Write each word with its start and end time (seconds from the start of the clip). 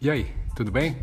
E 0.00 0.08
aí, 0.08 0.32
tudo 0.54 0.70
bem? 0.70 0.96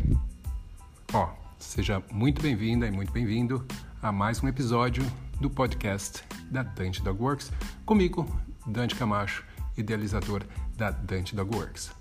Ó, 1.12 1.28
seja 1.58 2.02
muito 2.10 2.40
bem-vinda 2.40 2.86
e 2.86 2.90
muito 2.90 3.12
bem-vindo 3.12 3.62
a 4.00 4.10
mais 4.10 4.42
um 4.42 4.48
episódio 4.48 5.02
do 5.38 5.50
podcast 5.50 6.24
da 6.50 6.62
Dante 6.62 7.02
Dog 7.02 7.22
Works, 7.22 7.52
comigo, 7.84 8.26
Dante 8.66 8.94
Camacho, 8.94 9.44
idealizador 9.76 10.44
da 10.78 10.90
Dante 10.90 11.36
Dog 11.36 11.54
Works. 11.54 11.92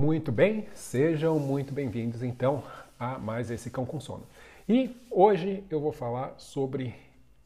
Muito 0.00 0.30
bem, 0.30 0.68
sejam 0.76 1.40
muito 1.40 1.74
bem-vindos 1.74 2.22
então 2.22 2.62
a 2.96 3.18
mais 3.18 3.50
esse 3.50 3.68
Cão 3.68 3.84
com 3.84 3.98
Sono. 3.98 4.28
E 4.68 4.96
hoje 5.10 5.64
eu 5.68 5.80
vou 5.80 5.90
falar 5.90 6.34
sobre 6.38 6.94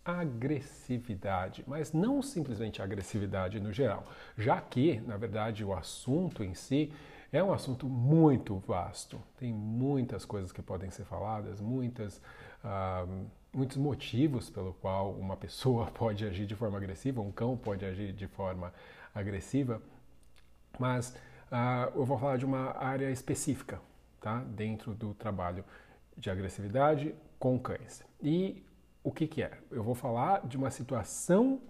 agressividade, 0.07 1.65
mas 1.67 1.93
não 1.93 2.23
simplesmente 2.23 2.81
agressividade 2.81 3.59
no 3.59 3.73
geral, 3.73 4.07
já 4.39 4.61
que, 4.61 5.01
na 5.01 5.17
verdade, 5.17 5.65
o 5.65 5.75
assunto 5.75 6.45
em 6.45 6.55
si 6.55 6.93
é 7.33 7.43
um 7.43 7.53
assunto 7.53 7.89
muito 7.89 8.57
vasto. 8.59 9.21
Tem 9.37 9.53
muitas 9.53 10.25
coisas 10.25 10.53
que 10.53 10.63
podem 10.63 10.91
ser 10.93 11.05
faladas, 11.05 11.61
muitas, 11.61 12.19
uh, 12.65 13.27
muitos 13.53 13.77
motivos 13.77 14.49
pelo 14.49 14.75
qual 14.75 15.11
uma 15.13 15.35
pessoa 15.37 15.87
pode 15.87 16.25
agir 16.25 16.47
de 16.47 16.55
forma 16.55 16.77
agressiva, 16.79 17.21
um 17.21 17.33
cão 17.33 17.57
pode 17.57 17.85
agir 17.85 18.13
de 18.13 18.29
forma 18.29 18.73
agressiva, 19.13 19.83
mas 20.79 21.11
uh, 21.51 21.91
eu 21.97 22.05
vou 22.05 22.17
falar 22.17 22.37
de 22.37 22.45
uma 22.45 22.77
área 22.77 23.11
específica, 23.11 23.81
tá? 24.21 24.39
Dentro 24.39 24.95
do 24.95 25.15
trabalho 25.15 25.65
de 26.17 26.31
agressividade 26.31 27.13
com 27.41 27.59
cães. 27.59 28.05
E 28.23 28.63
o 29.07 29.13
que, 29.13 29.29
que 29.29 29.41
é? 29.41 29.53
Eu 29.71 29.85
vou 29.85 29.95
falar 29.95 30.45
de 30.45 30.57
uma 30.57 30.69
situação, 30.69 31.61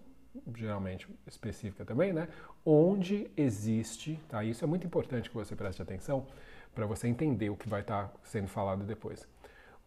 geralmente 0.55 1.07
específica 1.27 1.85
também, 1.85 2.11
né? 2.11 2.29
Onde 2.65 3.31
existe, 3.37 4.19
tá? 4.27 4.43
Isso 4.43 4.65
é 4.65 4.67
muito 4.67 4.87
importante 4.87 5.29
que 5.29 5.37
você 5.37 5.55
preste 5.55 5.83
atenção 5.83 6.27
para 6.75 6.87
você 6.87 7.07
entender 7.09 7.51
o 7.51 7.57
que 7.57 7.69
vai 7.69 7.83
estar 7.83 8.09
tá 8.09 8.15
sendo 8.23 8.49
falado 8.49 8.85
depois. 8.85 9.29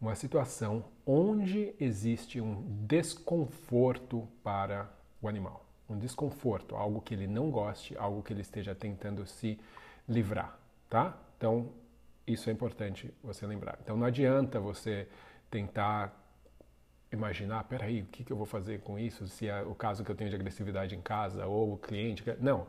Uma 0.00 0.14
situação 0.14 0.84
onde 1.04 1.74
existe 1.80 2.40
um 2.40 2.62
desconforto 2.86 4.28
para 4.44 4.88
o 5.20 5.26
animal. 5.26 5.66
Um 5.88 5.98
desconforto, 5.98 6.76
algo 6.76 7.00
que 7.00 7.14
ele 7.14 7.26
não 7.26 7.50
goste, 7.50 7.98
algo 7.98 8.22
que 8.22 8.32
ele 8.32 8.42
esteja 8.42 8.76
tentando 8.76 9.26
se 9.26 9.58
livrar, 10.08 10.56
tá? 10.88 11.18
Então, 11.36 11.68
isso 12.24 12.48
é 12.48 12.52
importante 12.52 13.12
você 13.24 13.44
lembrar. 13.44 13.76
Então, 13.82 13.96
não 13.96 14.06
adianta 14.06 14.60
você 14.60 15.08
tentar 15.50 16.19
imaginar, 17.12 17.64
peraí, 17.64 18.02
o 18.02 18.06
que, 18.06 18.24
que 18.24 18.32
eu 18.32 18.36
vou 18.36 18.46
fazer 18.46 18.80
com 18.80 18.98
isso? 18.98 19.26
Se 19.26 19.48
é 19.48 19.62
o 19.62 19.74
caso 19.74 20.04
que 20.04 20.10
eu 20.10 20.14
tenho 20.14 20.30
de 20.30 20.36
agressividade 20.36 20.94
em 20.94 21.00
casa 21.00 21.46
ou 21.46 21.74
o 21.74 21.76
cliente. 21.76 22.24
Não, 22.38 22.66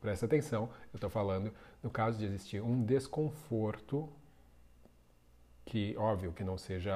presta 0.00 0.26
atenção, 0.26 0.70
eu 0.92 0.96
estou 0.96 1.10
falando 1.10 1.52
no 1.82 1.90
caso 1.90 2.18
de 2.18 2.24
existir 2.24 2.62
um 2.62 2.84
desconforto 2.84 4.08
que, 5.64 5.96
óbvio, 5.98 6.32
que 6.32 6.44
não 6.44 6.56
seja 6.56 6.94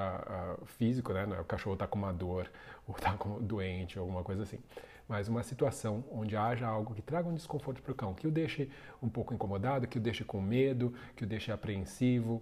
uh, 0.61 0.65
físico, 0.65 1.13
né? 1.13 1.27
É 1.37 1.41
o 1.41 1.45
cachorro 1.45 1.75
está 1.75 1.89
com 1.89 1.99
uma 1.99 2.13
dor 2.13 2.51
ou 2.87 2.95
está 2.95 3.17
doente 3.41 3.99
alguma 3.99 4.23
coisa 4.23 4.45
assim. 4.45 4.61
Mas 5.09 5.27
uma 5.27 5.43
situação 5.43 6.05
onde 6.09 6.37
haja 6.37 6.69
algo 6.69 6.95
que 6.95 7.03
traga 7.03 7.29
um 7.29 7.35
desconforto 7.35 7.83
para 7.83 7.91
o 7.91 7.95
cão, 7.97 8.15
que 8.15 8.29
o 8.29 8.31
deixe 8.31 8.71
um 9.03 9.09
pouco 9.09 9.35
incomodado, 9.35 9.89
que 9.89 9.99
o 9.99 10.01
deixe 10.01 10.23
com 10.23 10.41
medo, 10.41 10.95
que 11.17 11.25
o 11.25 11.27
deixe 11.27 11.51
apreensivo. 11.51 12.41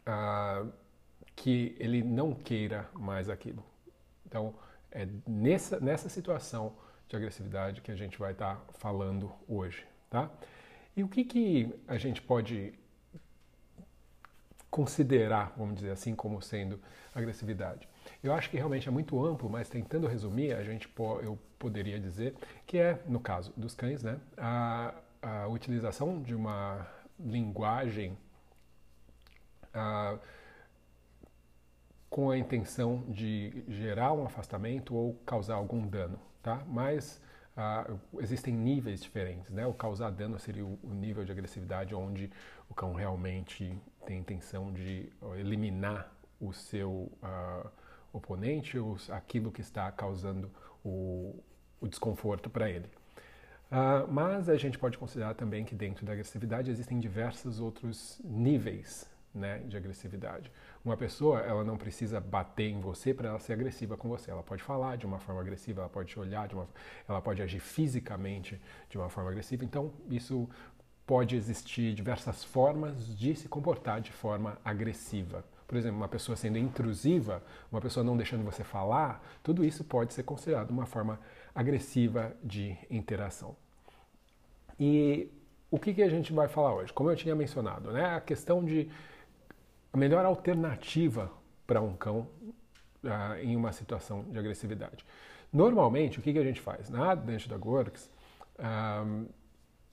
Uh, 0.00 0.72
que 1.40 1.74
ele 1.80 2.02
não 2.02 2.34
queira 2.34 2.86
mais 2.92 3.30
aquilo. 3.30 3.64
Então, 4.26 4.54
é 4.92 5.08
nessa, 5.26 5.80
nessa 5.80 6.06
situação 6.06 6.74
de 7.08 7.16
agressividade 7.16 7.80
que 7.80 7.90
a 7.90 7.96
gente 7.96 8.18
vai 8.18 8.32
estar 8.32 8.56
tá 8.56 8.72
falando 8.74 9.32
hoje, 9.48 9.86
tá? 10.10 10.30
E 10.94 11.02
o 11.02 11.08
que, 11.08 11.24
que 11.24 11.74
a 11.88 11.96
gente 11.96 12.20
pode 12.20 12.74
considerar, 14.70 15.54
vamos 15.56 15.76
dizer 15.76 15.92
assim, 15.92 16.14
como 16.14 16.42
sendo 16.42 16.78
agressividade? 17.14 17.88
Eu 18.22 18.34
acho 18.34 18.50
que 18.50 18.58
realmente 18.58 18.86
é 18.86 18.90
muito 18.90 19.24
amplo, 19.24 19.48
mas 19.48 19.66
tentando 19.66 20.06
resumir, 20.06 20.52
a 20.52 20.62
gente 20.62 20.90
eu 21.22 21.38
poderia 21.58 21.98
dizer 21.98 22.34
que 22.66 22.76
é, 22.76 23.02
no 23.06 23.18
caso 23.18 23.50
dos 23.56 23.74
cães, 23.74 24.02
né, 24.02 24.20
a, 24.36 24.94
a 25.22 25.48
utilização 25.48 26.20
de 26.20 26.34
uma 26.34 26.86
linguagem 27.18 28.14
a, 29.72 30.18
com 32.10 32.28
a 32.28 32.36
intenção 32.36 33.04
de 33.08 33.64
gerar 33.68 34.12
um 34.12 34.26
afastamento 34.26 34.94
ou 34.96 35.14
causar 35.24 35.54
algum 35.54 35.86
dano, 35.86 36.18
tá? 36.42 36.62
Mas 36.66 37.22
uh, 37.56 37.98
existem 38.18 38.52
níveis 38.52 39.00
diferentes, 39.00 39.52
né? 39.52 39.64
O 39.64 39.72
causar 39.72 40.10
dano 40.10 40.36
seria 40.36 40.66
o, 40.66 40.78
nível 40.92 41.24
de 41.24 41.30
agressividade 41.30 41.94
onde 41.94 42.28
o 42.68 42.74
cão 42.74 42.92
realmente 42.92 43.80
tem 44.04 44.18
intenção 44.18 44.72
de 44.72 45.08
eliminar 45.38 46.12
o 46.40 46.52
seu 46.52 47.12
uh, 47.22 47.70
oponente 48.12 48.76
ou 48.76 48.96
aquilo 49.10 49.52
que 49.52 49.60
está 49.60 49.90
causando 49.92 50.50
o, 50.84 51.40
o 51.80 51.86
desconforto 51.86 52.50
para 52.50 52.68
ele. 52.68 52.86
Uh, 53.70 54.10
mas 54.10 54.48
a 54.48 54.56
gente 54.56 54.76
pode 54.76 54.98
considerar 54.98 55.34
também 55.34 55.64
que 55.64 55.76
dentro 55.76 56.04
da 56.04 56.12
agressividade 56.12 56.72
existem 56.72 56.98
diversos 56.98 57.60
outros 57.60 58.20
níveis 58.24 59.08
né, 59.32 59.58
de 59.60 59.76
agressividade. 59.76 60.50
Uma 60.82 60.96
pessoa, 60.96 61.40
ela 61.40 61.62
não 61.62 61.76
precisa 61.76 62.20
bater 62.20 62.70
em 62.70 62.80
você 62.80 63.12
para 63.12 63.28
ela 63.28 63.38
ser 63.38 63.52
agressiva 63.52 63.96
com 63.98 64.08
você. 64.08 64.30
Ela 64.30 64.42
pode 64.42 64.62
falar 64.62 64.96
de 64.96 65.04
uma 65.04 65.18
forma 65.18 65.40
agressiva, 65.40 65.82
ela 65.82 65.90
pode 65.90 66.08
te 66.08 66.18
olhar 66.18 66.48
de 66.48 66.54
uma, 66.54 66.66
ela 67.06 67.20
pode 67.20 67.42
agir 67.42 67.60
fisicamente 67.60 68.58
de 68.88 68.96
uma 68.96 69.10
forma 69.10 69.30
agressiva. 69.30 69.62
Então, 69.62 69.92
isso 70.08 70.48
pode 71.06 71.36
existir 71.36 71.92
diversas 71.92 72.44
formas 72.44 73.06
de 73.18 73.34
se 73.34 73.48
comportar 73.48 74.00
de 74.00 74.10
forma 74.10 74.56
agressiva. 74.64 75.44
Por 75.66 75.76
exemplo, 75.76 75.98
uma 75.98 76.08
pessoa 76.08 76.34
sendo 76.34 76.56
intrusiva, 76.56 77.42
uma 77.70 77.80
pessoa 77.80 78.02
não 78.02 78.16
deixando 78.16 78.44
você 78.44 78.64
falar, 78.64 79.22
tudo 79.42 79.64
isso 79.64 79.84
pode 79.84 80.14
ser 80.14 80.22
considerado 80.22 80.70
uma 80.70 80.86
forma 80.86 81.20
agressiva 81.54 82.32
de 82.42 82.76
interação. 82.90 83.54
E 84.78 85.30
o 85.70 85.78
que, 85.78 85.92
que 85.92 86.02
a 86.02 86.08
gente 86.08 86.32
vai 86.32 86.48
falar 86.48 86.74
hoje? 86.74 86.92
Como 86.92 87.10
eu 87.10 87.16
tinha 87.16 87.34
mencionado, 87.34 87.92
né? 87.92 88.16
a 88.16 88.20
questão 88.20 88.64
de 88.64 88.88
a 89.92 89.96
melhor 89.96 90.24
alternativa 90.24 91.30
para 91.66 91.80
um 91.80 91.94
cão 91.94 92.28
uh, 93.04 93.38
em 93.42 93.56
uma 93.56 93.72
situação 93.72 94.24
de 94.24 94.38
agressividade. 94.38 95.04
Normalmente, 95.52 96.18
o 96.18 96.22
que, 96.22 96.32
que 96.32 96.38
a 96.38 96.44
gente 96.44 96.60
faz? 96.60 96.88
Na 96.88 97.14
Dentro 97.14 97.48
da 97.48 97.56
Works, 97.56 98.08
um, 98.58 99.26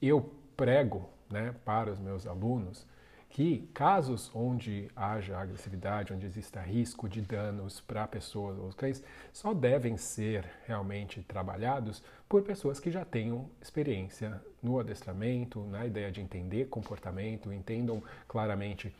eu 0.00 0.32
prego 0.56 1.08
né, 1.30 1.54
para 1.64 1.90
os 1.90 1.98
meus 1.98 2.26
alunos 2.26 2.86
que 3.30 3.68
casos 3.74 4.30
onde 4.34 4.90
haja 4.96 5.36
agressividade, 5.38 6.12
onde 6.12 6.24
exista 6.24 6.60
risco 6.60 7.08
de 7.08 7.20
danos 7.20 7.80
para 7.80 8.06
pessoas 8.06 8.58
ou 8.58 8.70
cães, 8.72 9.04
só 9.32 9.52
devem 9.52 9.96
ser 9.96 10.48
realmente 10.66 11.22
trabalhados 11.22 12.02
por 12.28 12.42
pessoas 12.42 12.80
que 12.80 12.90
já 12.90 13.04
tenham 13.04 13.48
experiência 13.60 14.42
no 14.62 14.80
adestramento, 14.80 15.62
na 15.64 15.86
ideia 15.86 16.10
de 16.10 16.20
entender 16.20 16.66
comportamento, 16.66 17.52
entendam 17.52 18.02
claramente 18.26 18.94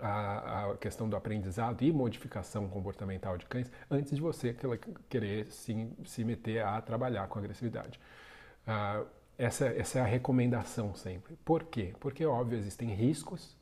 a, 0.00 0.70
a, 0.70 0.76
questão 0.76 1.08
do 1.08 1.16
aprendizado 1.16 1.82
e 1.82 1.92
modificação 1.92 2.68
comportamental 2.68 3.36
de 3.36 3.46
cães 3.46 3.70
antes 3.90 4.14
de 4.14 4.20
você 4.20 4.54
querer 5.08 5.46
se, 5.50 5.88
se 6.04 6.24
meter 6.24 6.62
a 6.64 6.80
trabalhar 6.80 7.26
com 7.28 7.38
agressividade. 7.38 8.00
Uh, 8.66 9.06
essa, 9.36 9.66
essa 9.66 9.98
é 10.00 10.02
a 10.02 10.06
recomendação 10.06 10.94
sempre. 10.94 11.36
Por 11.44 11.64
quê? 11.64 11.94
Porque, 12.00 12.26
óbvio, 12.26 12.58
existem 12.58 12.92
riscos 12.92 13.56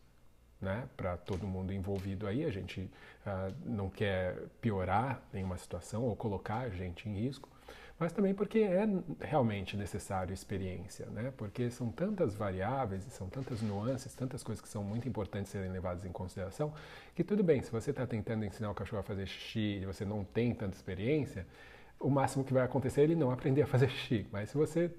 né, 0.60 0.88
para 0.96 1.16
todo 1.16 1.46
mundo 1.46 1.72
envolvido 1.72 2.26
aí. 2.26 2.44
A 2.44 2.50
gente 2.50 2.80
uh, 2.80 3.54
não 3.64 3.90
quer 3.90 4.36
piorar 4.60 5.20
nenhuma 5.32 5.58
situação 5.58 6.02
ou 6.02 6.16
colocar 6.16 6.60
a 6.60 6.70
gente 6.70 7.08
em 7.08 7.14
risco 7.14 7.48
mas 7.98 8.12
também 8.12 8.34
porque 8.34 8.58
é 8.58 8.86
realmente 9.20 9.76
necessário 9.76 10.32
experiência, 10.32 11.06
né? 11.06 11.32
Porque 11.36 11.70
são 11.70 11.90
tantas 11.90 12.34
variáveis, 12.34 13.04
são 13.04 13.28
tantas 13.28 13.62
nuances, 13.62 14.14
tantas 14.14 14.42
coisas 14.42 14.62
que 14.62 14.68
são 14.68 14.84
muito 14.84 15.08
importantes 15.08 15.50
serem 15.50 15.70
levadas 15.70 16.04
em 16.04 16.12
consideração, 16.12 16.74
que 17.14 17.24
tudo 17.24 17.42
bem, 17.42 17.62
se 17.62 17.72
você 17.72 17.90
está 17.90 18.06
tentando 18.06 18.44
ensinar 18.44 18.70
o 18.70 18.74
cachorro 18.74 19.00
a 19.00 19.02
fazer 19.02 19.26
xixi 19.26 19.80
e 19.80 19.86
você 19.86 20.04
não 20.04 20.24
tem 20.24 20.54
tanta 20.54 20.76
experiência, 20.76 21.46
o 21.98 22.10
máximo 22.10 22.44
que 22.44 22.52
vai 22.52 22.64
acontecer 22.64 23.00
é 23.00 23.04
ele 23.04 23.16
não 23.16 23.30
aprender 23.30 23.62
a 23.62 23.66
fazer 23.66 23.88
xixi. 23.88 24.26
Mas 24.30 24.50
se 24.50 24.56
você 24.58 24.90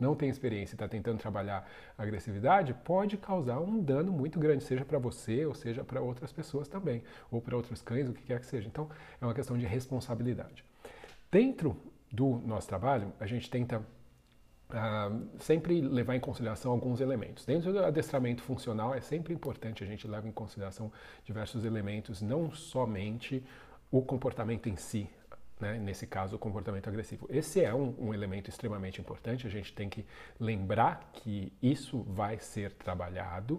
não 0.00 0.16
tem 0.16 0.28
experiência 0.28 0.74
e 0.74 0.76
está 0.76 0.88
tentando 0.88 1.18
trabalhar 1.18 1.64
agressividade, 1.96 2.74
pode 2.74 3.16
causar 3.16 3.60
um 3.60 3.80
dano 3.80 4.10
muito 4.10 4.40
grande, 4.40 4.64
seja 4.64 4.84
para 4.84 4.98
você 4.98 5.46
ou 5.46 5.54
seja 5.54 5.84
para 5.84 6.00
outras 6.00 6.32
pessoas 6.32 6.66
também, 6.66 7.04
ou 7.30 7.40
para 7.40 7.56
outros 7.56 7.80
cães, 7.80 8.08
o 8.08 8.12
que 8.12 8.24
quer 8.24 8.40
que 8.40 8.46
seja. 8.46 8.66
Então, 8.66 8.90
é 9.20 9.24
uma 9.24 9.32
questão 9.32 9.56
de 9.56 9.64
responsabilidade. 9.64 10.64
Dentro 11.30 11.76
do 12.12 12.42
nosso 12.44 12.68
trabalho, 12.68 13.10
a 13.18 13.26
gente 13.26 13.48
tenta 13.48 13.78
uh, 13.78 15.28
sempre 15.38 15.80
levar 15.80 16.14
em 16.14 16.20
consideração 16.20 16.70
alguns 16.70 17.00
elementos. 17.00 17.46
Dentro 17.46 17.72
do 17.72 17.78
adestramento 17.78 18.42
funcional, 18.42 18.94
é 18.94 19.00
sempre 19.00 19.32
importante 19.32 19.82
a 19.82 19.86
gente 19.86 20.06
levar 20.06 20.28
em 20.28 20.32
consideração 20.32 20.92
diversos 21.24 21.64
elementos, 21.64 22.20
não 22.20 22.50
somente 22.52 23.42
o 23.90 24.02
comportamento 24.02 24.68
em 24.68 24.76
si, 24.76 25.08
né? 25.58 25.78
nesse 25.78 26.06
caso, 26.06 26.36
o 26.36 26.38
comportamento 26.38 26.88
agressivo. 26.88 27.26
Esse 27.30 27.64
é 27.64 27.74
um, 27.74 27.94
um, 27.98 28.14
elemento 28.14 28.50
extremamente 28.50 29.00
importante, 29.00 29.46
a 29.46 29.50
gente 29.50 29.72
tem 29.72 29.88
que 29.88 30.04
lembrar 30.38 31.10
que 31.14 31.50
isso 31.62 32.02
vai 32.02 32.38
ser 32.38 32.72
trabalhado, 32.72 33.58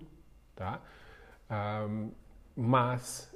tá? 0.56 0.79
Um, 1.49 2.11
mas 2.56 3.33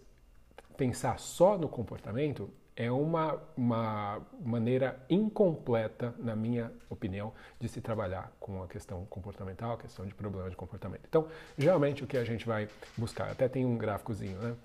pensar 0.75 1.19
só 1.19 1.57
no 1.57 1.67
comportamento 1.67 2.51
é 2.77 2.91
uma, 2.91 3.41
uma 3.57 4.21
maneira 4.39 5.03
incompleta, 5.09 6.13
na 6.19 6.35
minha 6.35 6.71
opinião, 6.88 7.33
de 7.59 7.68
se 7.68 7.81
trabalhar 7.81 8.31
com 8.39 8.62
a 8.62 8.68
questão 8.68 9.03
comportamental, 9.06 9.74
a 9.74 9.77
questão 9.77 10.06
de 10.06 10.13
problema 10.13 10.47
de 10.47 10.56
comportamento. 10.56 11.01
Então, 11.09 11.27
geralmente 11.57 12.03
o 12.03 12.07
que 12.07 12.15
a 12.15 12.24
gente 12.24 12.45
vai 12.45 12.69
buscar, 12.95 13.31
até 13.31 13.50
tem 13.50 13.65
um 13.65 13.75
gráficozinho, 13.77 14.38
né? 14.38 14.56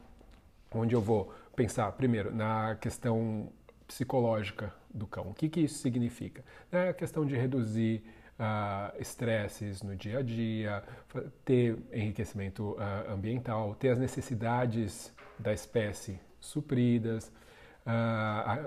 Onde 0.75 0.95
eu 0.95 1.01
vou 1.01 1.33
pensar 1.57 1.91
primeiro 1.93 2.35
na 2.35 2.77
questão 2.77 3.49
psicológica 3.89 4.73
do 4.93 5.07
cão. 5.07 5.31
O 5.31 5.35
que, 5.35 5.49
que 5.49 5.61
isso 5.61 5.79
significa? 5.79 6.45
É 6.71 6.91
a 6.91 6.95
questão 6.95 7.25
de 7.25 7.35
reduzir 7.35 8.03
uh, 8.39 9.01
estresses 9.01 9.83
no 9.83 9.97
dia 9.97 10.19
a 10.19 10.23
dia, 10.23 10.83
ter 11.47 11.79
enriquecimento 11.91 12.73
uh, 12.73 13.11
ambiental, 13.11 13.75
ter 13.75 13.89
as 13.89 13.99
necessidades 13.99 15.13
da 15.39 15.53
espécie 15.53 16.21
supridas, 16.41 17.33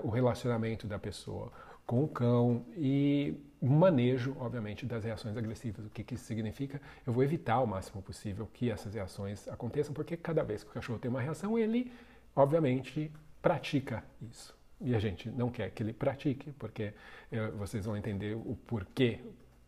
o 0.02 0.10
relacionamento 0.10 0.86
da 0.86 0.98
pessoa 0.98 1.50
com 1.86 2.02
o 2.02 2.08
cão 2.08 2.66
e 2.76 3.34
manejo, 3.62 4.36
obviamente, 4.38 4.84
das 4.84 5.04
reações 5.04 5.36
agressivas. 5.36 5.86
O 5.86 5.90
que, 5.90 6.02
que 6.02 6.14
isso 6.14 6.24
significa? 6.24 6.80
Eu 7.06 7.12
vou 7.12 7.22
evitar 7.22 7.60
o 7.60 7.66
máximo 7.66 8.02
possível 8.02 8.48
que 8.52 8.70
essas 8.70 8.94
reações 8.94 9.46
aconteçam, 9.48 9.94
porque 9.94 10.16
cada 10.16 10.42
vez 10.42 10.64
que 10.64 10.70
o 10.70 10.72
cachorro 10.72 10.98
tem 10.98 11.10
uma 11.10 11.20
reação, 11.20 11.58
ele, 11.58 11.92
obviamente, 12.34 13.10
pratica 13.40 14.02
isso. 14.20 14.54
E 14.80 14.94
a 14.94 14.98
gente 14.98 15.30
não 15.30 15.48
quer 15.48 15.70
que 15.70 15.82
ele 15.82 15.92
pratique, 15.92 16.52
porque 16.52 16.92
eh, 17.32 17.50
vocês 17.52 17.86
vão 17.86 17.96
entender 17.96 18.36
o 18.36 18.56
porquê 18.66 19.20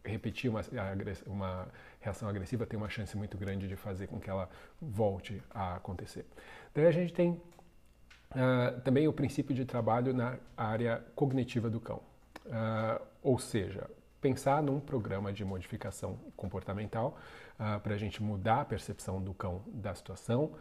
repetir 0.05 0.51
uma, 0.51 0.63
uma 1.27 1.69
reação 2.01 2.29
agressiva 2.29 2.67
tem 2.67 2.79
uma 2.79 2.89
chance 2.89 3.17
muito 3.17 3.37
grande 3.37 3.69
de 3.69 3.77
fazer 3.77 4.07
com 4.07 4.19
que 4.19 4.31
ela 4.31 4.49
volte 4.81 5.43
a 5.51 5.77
acontecer. 5.77 6.25
Daí 6.75 6.87
a 6.87 6.91
gente 6.91 7.13
tem 7.13 7.41
uh, 8.33 8.81
também 8.81 9.07
o 9.09 9.13
princípio 9.13 9.55
de 9.55 9.65
trabalho 9.65 10.13
na 10.13 10.39
área 10.57 11.05
cognitiva 11.15 11.71
do 11.71 11.81
cão. 11.81 12.01
Uh, 12.47 13.03
ou 13.23 13.39
seja, 13.39 13.89
pensar 14.21 14.63
num 14.63 14.81
programa 14.81 15.33
de 15.33 15.45
modificação 15.45 16.19
comportamental 16.37 17.19
uh, 17.59 17.81
para 17.81 17.95
a 17.95 17.99
gente 17.99 18.23
mudar 18.23 18.63
a 18.63 18.65
percepção 18.65 19.21
do 19.21 19.35
cão 19.35 19.63
da 19.67 19.95
situação, 19.95 20.53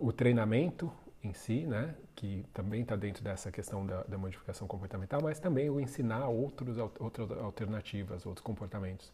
o 0.00 0.12
treinamento 0.12 0.92
em 1.22 1.32
si, 1.32 1.64
né, 1.64 1.94
que 2.16 2.44
também 2.52 2.82
está 2.82 2.96
dentro 2.96 3.22
dessa 3.22 3.52
questão 3.52 3.86
da, 3.86 4.02
da, 4.02 4.18
modificação 4.18 4.66
comportamental, 4.66 5.20
mas 5.22 5.38
também 5.38 5.70
o 5.70 5.78
ensinar 5.78 6.26
outros, 6.26 6.76
outras 6.76 7.30
alternativas, 7.30 8.26
outros 8.26 8.42
comportamentos 8.44 9.12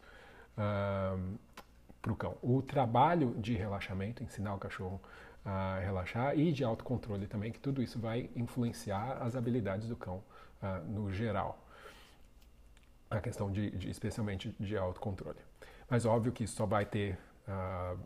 para 2.01 2.11
o 2.11 2.15
cão. 2.15 2.37
O 2.41 2.61
trabalho 2.61 3.35
de 3.37 3.53
relaxamento, 3.55 4.23
ensinar 4.23 4.55
o 4.55 4.57
cachorro 4.57 4.99
a 5.45 5.79
relaxar 5.79 6.37
e 6.37 6.51
de 6.51 6.63
autocontrole 6.63 7.27
também, 7.27 7.51
que 7.51 7.59
tudo 7.59 7.81
isso 7.81 7.99
vai 7.99 8.29
influenciar 8.35 9.21
as 9.21 9.35
habilidades 9.35 9.87
do 9.87 9.95
cão 9.95 10.23
uh, 10.61 10.83
no 10.89 11.13
geral. 11.13 11.63
A 13.09 13.19
questão 13.19 13.51
de, 13.51 13.69
de, 13.69 13.89
especialmente 13.89 14.55
de 14.59 14.75
autocontrole. 14.75 15.37
Mas 15.87 16.05
óbvio 16.05 16.31
que 16.31 16.43
isso 16.43 16.55
só 16.55 16.65
vai 16.65 16.83
ter 16.83 17.17
uh, 17.47 17.99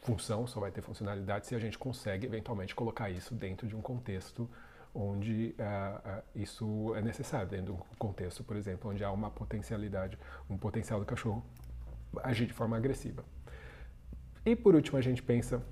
função, 0.00 0.46
só 0.46 0.58
vai 0.58 0.70
ter 0.70 0.80
funcionalidade 0.80 1.46
se 1.46 1.54
a 1.54 1.58
gente 1.58 1.76
consegue 1.76 2.26
eventualmente 2.26 2.74
colocar 2.74 3.10
isso 3.10 3.34
dentro 3.34 3.68
de 3.68 3.76
um 3.76 3.82
contexto 3.82 4.48
onde 4.94 5.54
uh, 5.58 6.22
isso 6.34 6.94
é 6.94 7.02
necessário, 7.02 7.46
dentro 7.46 7.66
de 7.66 7.72
um 7.72 7.84
contexto, 7.98 8.42
por 8.42 8.56
exemplo, 8.56 8.90
onde 8.90 9.04
há 9.04 9.12
uma 9.12 9.30
potencialidade, 9.30 10.18
um 10.48 10.56
potencial 10.56 10.98
do 10.98 11.04
cachorro 11.04 11.44
agir 12.22 12.46
de 12.46 12.54
forma 12.54 12.78
agressiva. 12.78 13.22
E 14.44 14.56
por 14.56 14.74
último, 14.74 14.96
a 14.96 15.02
gente 15.02 15.22
pensa 15.22 15.62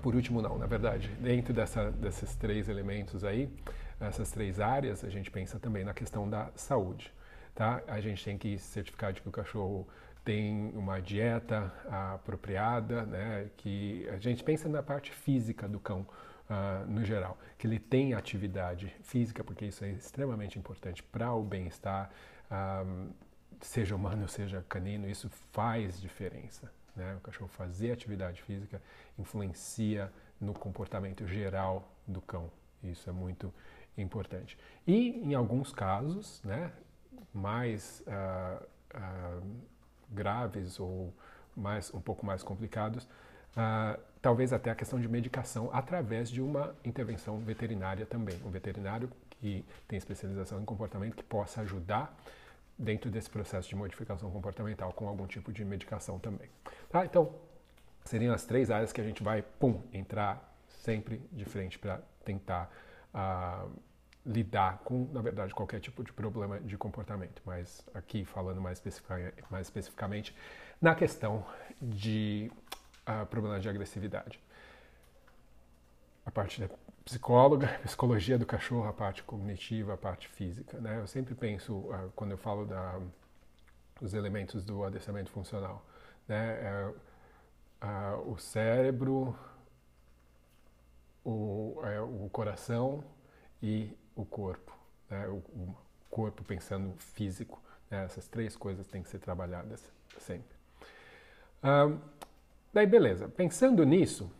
por 0.00 0.14
último, 0.14 0.40
não, 0.40 0.58
na 0.58 0.66
verdade, 0.66 1.08
dentro 1.20 1.52
dessa, 1.52 1.90
desses 1.90 2.34
três 2.34 2.68
elementos 2.68 3.24
aí, 3.24 3.52
essas 4.00 4.30
três 4.30 4.58
áreas, 4.58 5.04
a 5.04 5.10
gente 5.10 5.30
pensa 5.30 5.58
também 5.58 5.84
na 5.84 5.94
questão 5.94 6.28
da 6.28 6.50
saúde. 6.54 7.12
Tá? 7.54 7.82
A 7.86 8.00
gente 8.00 8.24
tem 8.24 8.38
que 8.38 8.58
certificar 8.58 9.12
de 9.12 9.20
que 9.20 9.28
o 9.28 9.32
cachorro 9.32 9.86
tem 10.24 10.70
uma 10.74 11.00
dieta 11.00 11.72
apropriada, 11.88 13.04
né? 13.04 13.50
que 13.56 14.08
a 14.08 14.18
gente 14.18 14.42
pensa 14.42 14.68
na 14.68 14.82
parte 14.82 15.12
física 15.12 15.68
do 15.68 15.78
cão 15.78 16.06
uh, 16.48 16.86
no 16.86 17.04
geral, 17.04 17.38
que 17.58 17.66
ele 17.66 17.78
tem 17.78 18.14
atividade 18.14 18.94
física, 19.02 19.44
porque 19.44 19.66
isso 19.66 19.84
é 19.84 19.90
extremamente 19.90 20.58
importante 20.58 21.02
para 21.02 21.32
o 21.32 21.42
bem-estar, 21.42 22.10
uh, 22.50 23.12
seja 23.60 23.94
humano, 23.94 24.28
seja 24.28 24.64
canino, 24.68 25.08
isso 25.08 25.28
faz 25.52 26.00
diferença. 26.00 26.70
Né? 26.94 27.14
O 27.16 27.20
cachorro 27.20 27.48
fazer 27.48 27.92
atividade 27.92 28.42
física 28.42 28.80
influencia 29.18 30.12
no 30.40 30.52
comportamento 30.52 31.26
geral 31.26 31.88
do 32.06 32.20
cão. 32.20 32.50
Isso 32.82 33.08
é 33.08 33.12
muito 33.12 33.52
importante. 33.96 34.58
E 34.86 35.10
em 35.22 35.34
alguns 35.34 35.72
casos, 35.72 36.42
né, 36.42 36.72
mais 37.32 38.02
uh, 38.06 38.64
uh, 38.96 39.46
graves 40.10 40.80
ou 40.80 41.12
mais 41.56 41.92
um 41.94 42.00
pouco 42.00 42.24
mais 42.26 42.42
complicados, 42.42 43.04
uh, 43.04 44.00
talvez 44.20 44.52
até 44.52 44.70
a 44.70 44.74
questão 44.74 45.00
de 45.00 45.08
medicação 45.08 45.70
através 45.72 46.30
de 46.30 46.40
uma 46.40 46.74
intervenção 46.84 47.38
veterinária 47.38 48.06
também. 48.06 48.38
Um 48.44 48.50
veterinário 48.50 49.10
que 49.30 49.64
tem 49.86 49.96
especialização 49.96 50.60
em 50.60 50.64
comportamento 50.64 51.14
que 51.14 51.22
possa 51.22 51.60
ajudar 51.62 52.16
dentro 52.78 53.10
desse 53.10 53.30
processo 53.30 53.68
de 53.68 53.76
modificação 53.76 54.30
comportamental 54.30 54.92
com 54.92 55.08
algum 55.08 55.26
tipo 55.26 55.52
de 55.52 55.64
medicação 55.64 56.18
também. 56.18 56.48
Tá? 56.90 57.04
Então, 57.04 57.34
seriam 58.04 58.34
as 58.34 58.44
três 58.44 58.70
áreas 58.70 58.92
que 58.92 59.00
a 59.00 59.04
gente 59.04 59.22
vai, 59.22 59.42
pum, 59.42 59.80
entrar 59.92 60.52
sempre 60.66 61.20
de 61.30 61.44
frente 61.44 61.78
para 61.78 62.00
tentar 62.24 62.70
uh, 63.14 63.70
lidar 64.24 64.78
com, 64.84 65.08
na 65.12 65.20
verdade, 65.20 65.54
qualquer 65.54 65.80
tipo 65.80 66.02
de 66.02 66.12
problema 66.12 66.60
de 66.60 66.76
comportamento. 66.76 67.42
Mas 67.44 67.84
aqui, 67.94 68.24
falando 68.24 68.60
mais, 68.60 68.82
mais 69.50 69.66
especificamente, 69.66 70.34
na 70.80 70.94
questão 70.94 71.44
de 71.80 72.50
uh, 73.08 73.26
problemas 73.26 73.62
de 73.62 73.68
agressividade. 73.68 74.40
A 76.24 76.30
parte 76.30 76.60
da 76.60 76.68
psicóloga, 77.04 77.68
psicologia 77.84 78.38
do 78.38 78.46
cachorro, 78.46 78.88
a 78.88 78.92
parte 78.92 79.22
cognitiva, 79.22 79.94
a 79.94 79.96
parte 79.96 80.28
física. 80.28 80.78
Né? 80.78 80.98
Eu 80.98 81.06
sempre 81.06 81.34
penso, 81.34 81.74
uh, 81.74 82.12
quando 82.14 82.32
eu 82.32 82.38
falo 82.38 82.64
da, 82.64 83.00
dos 84.00 84.14
elementos 84.14 84.64
do 84.64 84.84
adestramento 84.84 85.30
funcional, 85.30 85.84
né? 86.28 86.58
É, 86.62 86.94
uh, 87.82 88.30
o 88.30 88.38
cérebro, 88.38 89.36
o, 91.24 91.80
é, 91.84 92.00
o 92.00 92.28
coração 92.30 93.04
e 93.62 93.96
o 94.14 94.24
corpo. 94.24 94.76
Né? 95.10 95.26
O, 95.28 95.36
o, 95.36 95.76
corpo 96.10 96.44
pensando 96.44 96.94
físico. 96.98 97.62
Né? 97.90 98.04
Essas 98.04 98.28
três 98.28 98.54
coisas 98.54 98.86
têm 98.86 99.02
que 99.02 99.08
ser 99.08 99.18
trabalhadas 99.18 99.82
sempre. 100.18 100.54
Uh, 101.62 101.98
daí, 102.70 102.86
beleza. 102.86 103.28
Pensando 103.28 103.82
nisso, 103.84 104.30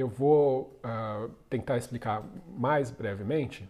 eu 0.00 0.08
vou 0.08 0.78
uh, 0.84 1.28
tentar 1.50 1.76
explicar 1.76 2.22
mais 2.56 2.88
brevemente 2.88 3.68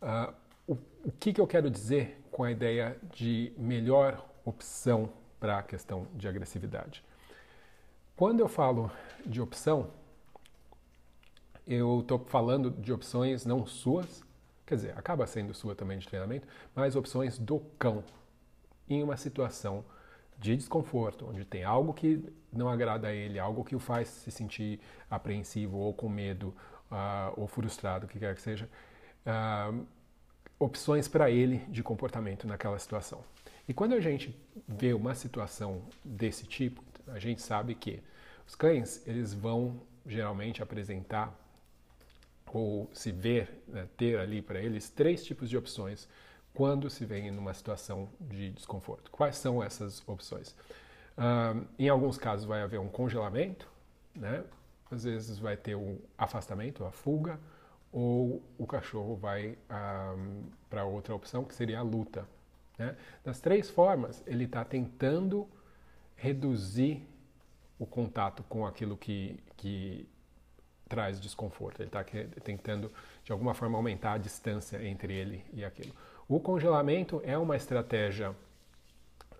uh, 0.00 0.32
o, 0.68 0.74
o 1.04 1.12
que, 1.18 1.32
que 1.32 1.40
eu 1.40 1.46
quero 1.48 1.68
dizer 1.68 2.22
com 2.30 2.44
a 2.44 2.50
ideia 2.52 2.96
de 3.12 3.52
melhor 3.58 4.24
opção 4.44 5.10
para 5.40 5.58
a 5.58 5.62
questão 5.64 6.06
de 6.14 6.28
agressividade. 6.28 7.02
Quando 8.16 8.38
eu 8.38 8.48
falo 8.48 8.90
de 9.24 9.40
opção, 9.40 9.90
eu 11.66 12.00
estou 12.00 12.20
falando 12.20 12.70
de 12.70 12.92
opções 12.92 13.44
não 13.44 13.66
suas, 13.66 14.24
quer 14.64 14.76
dizer, 14.76 14.96
acaba 14.96 15.26
sendo 15.26 15.52
sua 15.54 15.74
também 15.74 15.98
de 15.98 16.06
treinamento, 16.06 16.46
mas 16.72 16.94
opções 16.94 17.36
do 17.36 17.58
cão 17.78 18.04
em 18.88 19.02
uma 19.02 19.16
situação 19.16 19.84
de 20.38 20.56
desconforto, 20.56 21.26
onde 21.28 21.44
tem 21.44 21.64
algo 21.64 21.92
que 21.92 22.22
não 22.52 22.68
agrada 22.68 23.08
a 23.08 23.12
ele, 23.12 23.38
algo 23.38 23.64
que 23.64 23.74
o 23.74 23.78
faz 23.78 24.08
se 24.08 24.30
sentir 24.30 24.80
apreensivo 25.10 25.78
ou 25.78 25.92
com 25.92 26.08
medo 26.08 26.54
uh, 26.90 27.32
ou 27.36 27.46
frustrado, 27.46 28.06
o 28.06 28.08
que 28.08 28.18
quer 28.18 28.34
que 28.34 28.42
seja, 28.42 28.68
uh, 29.26 29.86
opções 30.58 31.08
para 31.08 31.30
ele 31.30 31.58
de 31.68 31.82
comportamento 31.82 32.46
naquela 32.46 32.78
situação. 32.78 33.22
E 33.68 33.74
quando 33.74 33.94
a 33.94 34.00
gente 34.00 34.36
vê 34.66 34.92
uma 34.92 35.14
situação 35.14 35.82
desse 36.04 36.46
tipo, 36.46 36.82
a 37.08 37.18
gente 37.18 37.42
sabe 37.42 37.74
que 37.74 38.02
os 38.46 38.54
cães 38.54 39.02
eles 39.06 39.34
vão 39.34 39.80
geralmente 40.06 40.62
apresentar 40.62 41.34
ou 42.56 42.88
se 42.94 43.12
ver, 43.12 43.62
né, 43.68 43.86
ter 43.98 44.18
ali 44.18 44.40
para 44.40 44.58
eles 44.58 44.88
três 44.88 45.22
tipos 45.22 45.50
de 45.50 45.58
opções 45.58 46.08
quando 46.56 46.88
se 46.88 47.04
vem 47.04 47.30
numa 47.30 47.52
situação 47.52 48.08
de 48.18 48.50
desconforto. 48.50 49.10
Quais 49.10 49.36
são 49.36 49.62
essas 49.62 50.02
opções? 50.08 50.56
Uh, 51.18 51.66
em 51.78 51.88
alguns 51.90 52.16
casos 52.16 52.46
vai 52.46 52.62
haver 52.62 52.80
um 52.80 52.88
congelamento, 52.88 53.68
né? 54.14 54.42
às 54.90 55.04
vezes 55.04 55.38
vai 55.38 55.54
ter 55.54 55.74
um 55.74 55.98
afastamento, 56.16 56.82
a 56.86 56.90
fuga, 56.90 57.38
ou 57.92 58.42
o 58.56 58.66
cachorro 58.66 59.16
vai 59.16 59.58
para 60.70 60.84
outra 60.84 61.14
opção, 61.14 61.44
que 61.44 61.54
seria 61.54 61.80
a 61.80 61.82
luta. 61.82 62.26
Né? 62.78 62.96
Das 63.22 63.38
três 63.38 63.68
formas, 63.68 64.22
ele 64.26 64.44
está 64.44 64.64
tentando 64.64 65.46
reduzir 66.14 67.06
o 67.78 67.84
contato 67.84 68.42
com 68.44 68.66
aquilo 68.66 68.96
que, 68.96 69.38
que 69.58 70.08
traz 70.88 71.20
desconforto. 71.20 71.82
Ele 71.82 71.88
está 71.88 72.04
tentando, 72.42 72.90
de 73.26 73.32
alguma 73.32 73.54
forma, 73.54 73.76
aumentar 73.76 74.12
a 74.12 74.18
distância 74.18 74.80
entre 74.86 75.12
ele 75.12 75.44
e 75.52 75.64
aquilo. 75.64 75.92
O 76.28 76.38
congelamento 76.38 77.20
é 77.24 77.36
uma 77.36 77.56
estratégia 77.56 78.32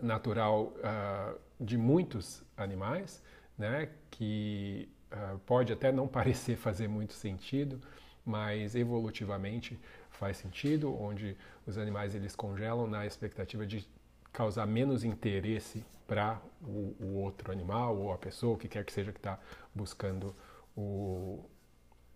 natural 0.02 0.72
uh, 0.78 1.38
de 1.60 1.78
muitos 1.78 2.42
animais, 2.56 3.22
né, 3.56 3.88
que 4.10 4.88
uh, 5.12 5.38
pode 5.46 5.72
até 5.72 5.92
não 5.92 6.08
parecer 6.08 6.56
fazer 6.56 6.88
muito 6.88 7.12
sentido, 7.12 7.80
mas 8.24 8.74
evolutivamente 8.74 9.78
faz 10.10 10.36
sentido, 10.36 10.92
onde 11.00 11.36
os 11.64 11.78
animais 11.78 12.12
eles 12.12 12.34
congelam 12.34 12.88
na 12.88 13.06
expectativa 13.06 13.64
de 13.64 13.88
causar 14.32 14.66
menos 14.66 15.04
interesse 15.04 15.84
para 16.08 16.40
o, 16.60 16.96
o, 17.00 17.14
outro 17.18 17.52
animal 17.52 17.96
ou 17.96 18.12
a 18.12 18.18
pessoa, 18.18 18.54
o 18.54 18.58
que 18.58 18.66
quer 18.66 18.84
que 18.84 18.92
seja 18.92 19.12
que 19.12 19.18
está 19.18 19.38
buscando 19.72 20.34
o, 20.76 21.44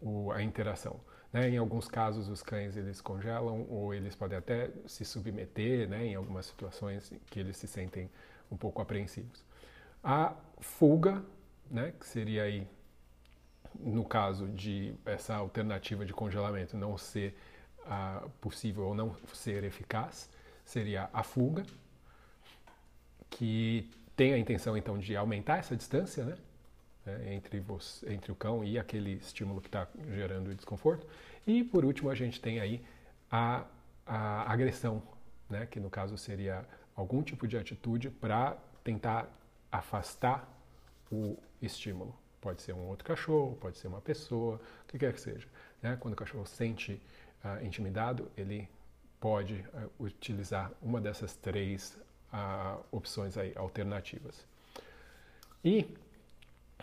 o, 0.00 0.32
a 0.32 0.42
interação. 0.42 0.98
Né? 1.32 1.48
Em 1.50 1.56
alguns 1.56 1.86
casos, 1.88 2.28
os 2.28 2.42
cães 2.42 2.76
eles 2.76 3.00
congelam 3.00 3.66
ou 3.68 3.94
eles 3.94 4.14
podem 4.14 4.38
até 4.38 4.70
se 4.86 5.04
submeter 5.04 5.88
né? 5.88 6.06
em 6.06 6.14
algumas 6.14 6.46
situações 6.46 7.12
que 7.30 7.40
eles 7.40 7.56
se 7.56 7.66
sentem 7.66 8.10
um 8.50 8.56
pouco 8.56 8.82
apreensivos. 8.82 9.44
A 10.02 10.34
fuga, 10.58 11.22
né? 11.70 11.92
que 11.98 12.06
seria 12.06 12.44
aí, 12.44 12.66
no 13.78 14.04
caso 14.04 14.48
de 14.48 14.94
essa 15.04 15.36
alternativa 15.36 16.04
de 16.04 16.12
congelamento 16.12 16.76
não 16.76 16.98
ser 16.98 17.36
uh, 17.80 18.28
possível 18.40 18.84
ou 18.86 18.94
não 18.94 19.14
ser 19.32 19.62
eficaz, 19.62 20.28
seria 20.64 21.08
a 21.12 21.22
fuga, 21.22 21.64
que 23.28 23.88
tem 24.16 24.34
a 24.34 24.38
intenção 24.38 24.76
então 24.76 24.98
de 24.98 25.16
aumentar 25.16 25.58
essa 25.58 25.76
distância, 25.76 26.24
né? 26.24 26.36
Né, 27.18 27.34
entre, 27.34 27.60
você, 27.60 28.12
entre 28.12 28.30
o 28.30 28.34
cão 28.34 28.62
e 28.64 28.78
aquele 28.78 29.14
estímulo 29.14 29.60
que 29.60 29.68
está 29.68 29.86
gerando 30.08 30.54
desconforto. 30.54 31.06
E 31.46 31.64
por 31.64 31.84
último, 31.84 32.10
a 32.10 32.14
gente 32.14 32.40
tem 32.40 32.60
aí 32.60 32.82
a, 33.30 33.64
a 34.06 34.52
agressão, 34.52 35.02
né, 35.48 35.66
que 35.66 35.80
no 35.80 35.90
caso 35.90 36.16
seria 36.16 36.64
algum 36.94 37.22
tipo 37.22 37.46
de 37.48 37.56
atitude 37.56 38.10
para 38.10 38.56
tentar 38.84 39.28
afastar 39.70 40.48
o 41.10 41.36
estímulo. 41.60 42.14
Pode 42.40 42.62
ser 42.62 42.72
um 42.72 42.86
outro 42.88 43.04
cachorro, 43.04 43.56
pode 43.60 43.76
ser 43.76 43.88
uma 43.88 44.00
pessoa, 44.00 44.56
o 44.56 44.86
que 44.86 44.98
quer 44.98 45.12
que 45.12 45.20
seja. 45.20 45.46
Né? 45.82 45.96
Quando 46.00 46.14
o 46.14 46.16
cachorro 46.16 46.46
sente 46.46 47.00
uh, 47.44 47.64
intimidado, 47.64 48.30
ele 48.36 48.68
pode 49.20 49.64
uh, 49.74 49.90
utilizar 49.98 50.72
uma 50.80 51.00
dessas 51.00 51.34
três 51.36 51.98
uh, 52.32 52.82
opções 52.90 53.36
aí, 53.36 53.52
alternativas. 53.56 54.46
E 55.62 55.86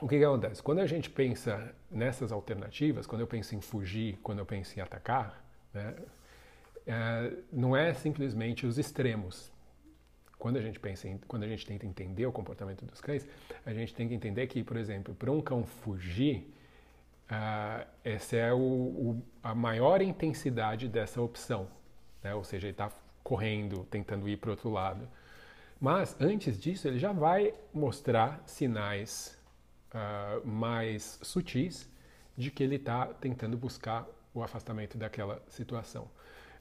o 0.01 0.07
que, 0.07 0.17
que 0.17 0.23
acontece? 0.23 0.61
Quando 0.61 0.79
a 0.79 0.85
gente 0.85 1.09
pensa 1.09 1.73
nessas 1.89 2.31
alternativas, 2.31 3.07
quando 3.07 3.21
eu 3.21 3.27
penso 3.27 3.55
em 3.55 3.61
fugir, 3.61 4.17
quando 4.21 4.39
eu 4.39 4.45
penso 4.45 4.77
em 4.77 4.81
atacar, 4.81 5.43
né, 5.73 5.95
é, 6.85 7.33
não 7.51 7.75
é 7.75 7.93
simplesmente 7.93 8.65
os 8.65 8.77
extremos. 8.77 9.51
Quando 10.37 10.57
a 10.57 10.61
gente 10.61 10.79
pensa 10.79 11.07
em, 11.07 11.17
quando 11.27 11.43
a 11.43 11.47
gente 11.47 11.65
tenta 11.65 11.85
entender 11.85 12.25
o 12.25 12.31
comportamento 12.31 12.85
dos 12.85 13.01
cães, 13.01 13.27
a 13.65 13.73
gente 13.73 13.93
tem 13.93 14.07
que 14.07 14.13
entender 14.13 14.45
que, 14.47 14.63
por 14.63 14.77
exemplo, 14.77 15.15
para 15.15 15.31
um 15.31 15.41
cão 15.41 15.65
fugir, 15.65 16.53
uh, 17.29 17.85
essa 18.03 18.35
é 18.35 18.53
o, 18.53 18.57
o, 18.57 19.23
a 19.41 19.55
maior 19.55 20.01
intensidade 20.01 20.87
dessa 20.87 21.21
opção, 21.21 21.67
né? 22.23 22.33
ou 22.35 22.43
seja, 22.43 22.67
ele 22.67 22.71
está 22.71 22.91
correndo, 23.23 23.83
tentando 23.85 24.29
ir 24.29 24.37
para 24.37 24.51
outro 24.51 24.69
lado. 24.69 25.07
Mas 25.79 26.15
antes 26.19 26.59
disso, 26.59 26.87
ele 26.87 26.97
já 26.99 27.11
vai 27.11 27.53
mostrar 27.73 28.41
sinais 28.45 29.36
uh, 29.93 30.47
mais 30.47 31.19
sutis 31.21 31.89
de 32.35 32.51
que 32.51 32.63
ele 32.63 32.75
está 32.75 33.07
tentando 33.07 33.57
buscar 33.57 34.05
o 34.33 34.43
afastamento 34.43 34.97
daquela 34.97 35.41
situação. 35.49 36.09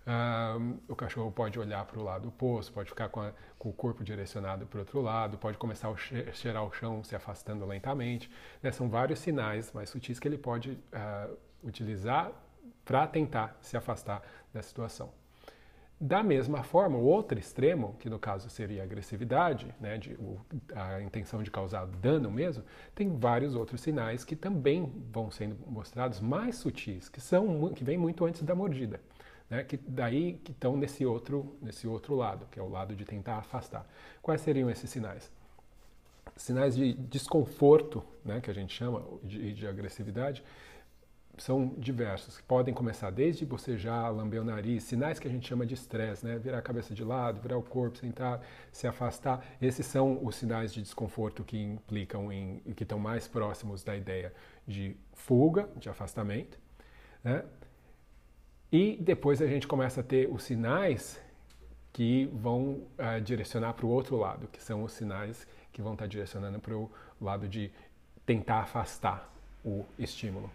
Uh, 0.06 0.80
o 0.87 0.95
cachorro 0.95 1.33
pode 1.33 1.59
olhar 1.59 1.85
para 1.85 1.99
o 1.99 2.02
lado 2.02 2.28
oposto, 2.28 2.73
pode 2.73 2.88
ficar 2.88 3.09
com, 3.09 3.21
a, 3.21 3.33
com 3.59 3.68
o 3.68 3.73
corpo 3.73 4.04
direcionado 4.04 4.64
para 4.64 4.76
o 4.76 4.80
outro 4.80 5.00
lado, 5.00 5.37
pode 5.37 5.59
começar 5.59 5.88
a 5.90 5.97
cheirar 6.33 6.64
o 6.64 6.73
chão 6.73 7.02
se 7.02 7.16
afastando 7.16 7.66
lentamente. 7.66 8.30
Né? 8.62 8.71
São 8.71 8.88
vários 8.88 9.18
sinais 9.18 9.73
mais 9.73 9.90
sutis 9.90 10.21
que 10.21 10.28
ele 10.28 10.38
pode 10.38 10.71
uh, 10.73 11.37
utilizar 11.62 12.30
para 12.85 13.06
tentar 13.09 13.59
se 13.61 13.76
afastar 13.76 14.23
da 14.54 14.62
situação. 14.62 15.12
Da 15.99 16.23
mesma 16.23 16.62
forma, 16.62 16.99
o 16.99 17.05
outro 17.05 17.38
extremo, 17.38 17.97
que 17.99 18.11
no 18.11 18.19
caso 18.19 18.50
seria 18.50 18.83
a 18.83 18.85
agressividade, 18.85 19.75
né, 19.81 19.97
de, 19.97 20.12
o, 20.15 20.38
a 20.75 21.00
intenção 21.00 21.43
de 21.43 21.50
causar 21.50 21.87
dano 21.87 22.31
mesmo, 22.31 22.62
tem 22.95 23.17
vários 23.17 23.55
outros 23.55 23.81
sinais 23.81 24.23
que 24.23 24.37
também 24.37 24.93
vão 25.11 25.31
sendo 25.31 25.57
mostrados 25.67 26.21
mais 26.21 26.57
sutis, 26.57 27.09
que 27.09 27.19
são 27.19 27.73
que 27.73 27.83
vêm 27.83 27.97
muito 27.97 28.26
antes 28.26 28.43
da 28.43 28.55
mordida, 28.55 29.00
né, 29.49 29.65
que 29.65 29.79
daí 29.79 30.35
que 30.45 30.53
estão 30.53 30.76
nesse 30.76 31.07
outro 31.07 31.57
nesse 31.62 31.87
outro 31.87 32.15
lado, 32.15 32.47
que 32.50 32.61
é 32.61 32.62
o 32.62 32.69
lado 32.69 32.95
de 32.95 33.07
tentar 33.07 33.38
afastar. 33.38 33.88
Quais 34.21 34.43
seriam 34.43 34.69
esses 34.69 34.91
sinais? 34.91 35.33
Sinais 36.37 36.76
de 36.76 36.93
desconforto, 36.93 38.05
né, 38.23 38.43
que 38.43 38.50
a 38.50 38.55
gente 38.55 38.75
chama 38.75 39.03
de, 39.25 39.55
de 39.55 39.67
agressividade, 39.67 40.45
são 41.38 41.75
diversos, 41.76 42.40
podem 42.43 42.73
começar 42.73 43.11
desde 43.11 43.45
bocejar, 43.45 44.12
lamber 44.12 44.40
o 44.40 44.45
nariz, 44.45 44.85
sinais 44.85 45.19
que 45.19 45.28
a 45.28 45.31
gente 45.31 45.47
chama 45.47 45.66
de 45.66 45.75
estresse, 45.75 46.25
né? 46.25 46.38
virar 46.38 46.59
a 46.59 46.62
cabeça 46.62 46.95
de 46.95 47.05
lado, 47.05 47.40
virar 47.40 47.59
o 47.59 47.62
corpo, 47.62 47.99
sentar, 47.99 48.40
se 48.73 48.87
afastar. 48.87 49.45
Esses 49.61 49.87
são 49.87 50.25
os 50.25 50.37
sinais 50.37 50.73
de 50.73 50.81
desconforto 50.81 51.45
que 51.45 51.59
implicam 51.59 52.33
em, 52.33 52.61
que 52.75 52.83
estão 52.83 52.99
mais 52.99 53.28
próximos 53.28 53.85
da 53.85 53.97
ideia 53.97 54.33
de 54.66 54.97
fuga, 55.12 55.69
de 55.76 55.88
afastamento. 55.88 56.59
Né? 57.23 57.45
E 58.73 58.97
depois 59.00 59.43
a 59.43 59.47
gente 59.47 59.66
começa 59.66 60.00
a 60.00 60.05
ter 60.05 60.28
os 60.33 60.43
sinais 60.43 61.21
que 61.93 62.26
vão 62.33 62.83
uh, 62.99 63.21
direcionar 63.23 63.75
para 63.75 63.87
o 63.87 63.88
outro 63.88 64.16
lado, 64.16 64.49
que 64.49 64.62
são 64.62 64.83
os 64.83 64.93
sinais 64.93 65.47
que 65.73 65.83
vão 65.83 65.93
estar 65.93 66.07
direcionando 66.07 66.59
para 66.59 66.76
o 66.76 66.90
lado 67.21 67.49
de 67.49 67.71
tentar 68.25 68.61
afastar 68.61 69.33
o 69.64 69.85
estímulo 69.99 70.50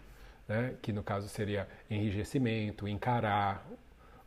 né? 0.52 0.74
que 0.82 0.92
no 0.92 1.02
caso 1.02 1.28
seria 1.28 1.66
enrijecimento, 1.90 2.86
encarar, 2.86 3.66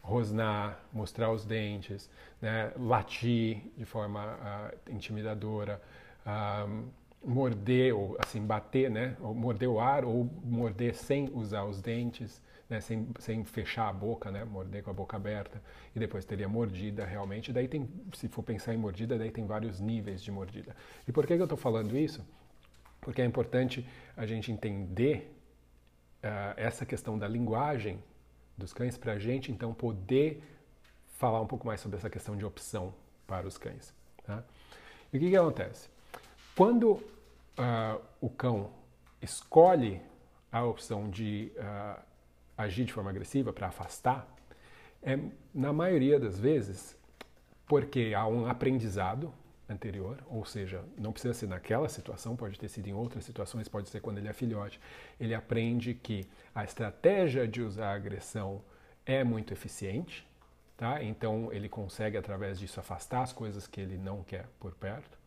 rosnar, 0.02 0.84
mostrar 0.92 1.32
os 1.32 1.46
dentes, 1.46 2.10
né? 2.42 2.72
latir 2.78 3.62
de 3.78 3.86
forma 3.86 4.34
uh, 4.34 4.92
intimidadora, 4.92 5.80
uh, 6.26 6.84
morder 7.24 7.96
ou 7.96 8.18
assim 8.20 8.42
bater, 8.42 8.90
né? 8.90 9.16
ou 9.20 9.36
morder 9.36 9.70
o 9.70 9.80
ar 9.80 10.04
ou 10.04 10.28
morder 10.44 10.96
sem 10.96 11.30
usar 11.32 11.64
os 11.64 11.80
dentes, 11.80 12.42
né? 12.68 12.82
sem, 12.82 13.08
sem 13.20 13.46
fechar 13.46 13.88
a 13.88 13.94
boca, 13.94 14.32
né? 14.32 14.44
morder 14.44 14.82
com 14.82 14.90
a 14.90 14.94
boca 14.94 15.16
aberta 15.16 15.62
e 15.96 16.00
depois 16.00 16.26
teria 16.26 16.50
mordida 16.50 17.06
realmente. 17.06 17.54
Daí 17.54 17.68
tem, 17.68 17.88
se 18.14 18.28
for 18.28 18.42
pensar 18.42 18.74
em 18.74 18.78
mordida, 18.78 19.16
daí 19.16 19.30
tem 19.30 19.46
vários 19.46 19.80
níveis 19.80 20.24
de 20.24 20.32
mordida. 20.32 20.76
E 21.08 21.12
por 21.12 21.28
que, 21.28 21.36
que 21.36 21.42
eu 21.42 21.46
estou 21.46 21.58
falando 21.58 21.96
isso? 21.96 22.26
Porque 23.00 23.22
é 23.22 23.26
importante 23.26 23.88
a 24.18 24.26
gente 24.26 24.52
entender 24.52 25.35
essa 26.58 26.86
questão 26.86 27.18
da 27.18 27.28
linguagem 27.28 28.04
dos 28.58 28.74
cães 28.74 28.98
para 28.98 29.14
a 29.14 29.20
gente 29.20 29.52
então 29.52 29.74
poder 29.74 30.42
falar 31.18 31.42
um 31.42 31.48
pouco 31.48 31.66
mais 31.66 31.80
sobre 31.82 31.98
essa 31.98 32.10
questão 32.10 32.36
de 32.36 32.46
opção 32.46 32.94
para 33.28 33.48
os 33.48 33.58
cães. 33.58 33.94
Tá? 34.24 34.44
E 35.12 35.18
o 35.18 35.20
que, 35.20 35.30
que 35.30 35.38
acontece? 35.38 35.90
Quando 36.56 36.92
uh, 36.94 38.02
o 38.22 38.30
cão 38.30 38.72
escolhe 39.22 40.02
a 40.52 40.64
opção 40.64 41.10
de 41.10 41.52
uh, 41.58 42.02
agir 42.58 42.86
de 42.86 42.94
forma 42.94 43.10
agressiva 43.10 43.52
para 43.52 43.68
afastar, 43.68 44.28
é 45.04 45.20
na 45.54 45.72
maioria 45.72 46.20
das 46.20 46.40
vezes 46.40 46.98
porque 47.68 48.14
há 48.16 48.26
um 48.28 48.46
aprendizado 48.48 49.34
anterior, 49.68 50.24
ou 50.28 50.46
seja, 50.46 50.84
não 50.98 51.12
precisa 51.12 51.34
ser 51.34 51.48
naquela 51.48 51.90
situação, 51.90 52.36
pode 52.36 52.60
ter 52.60 52.68
sido 52.70 52.88
em 52.88 52.94
outras 52.94 53.26
situações, 53.26 53.68
pode 53.68 53.90
ser 53.90 54.00
quando 54.00 54.18
ele 54.20 54.28
é 54.28 54.34
filhote. 54.34 54.80
Ele 55.20 55.34
aprende 55.34 55.94
que 55.94 56.28
a 56.54 56.64
estratégia 56.64 57.48
de 57.48 57.62
usar 57.62 57.92
a 57.92 57.96
agressão 57.96 58.62
é 59.06 59.24
muito 59.24 59.54
eficiente, 59.54 60.26
tá? 60.78 61.04
Então 61.04 61.52
ele 61.52 61.68
consegue 61.68 62.18
através 62.18 62.60
disso 62.60 62.80
afastar 62.80 63.24
as 63.24 63.34
coisas 63.34 63.68
que 63.68 63.82
ele 63.82 63.98
não 63.98 64.24
quer 64.24 64.46
por 64.60 64.74
perto. 64.74 65.18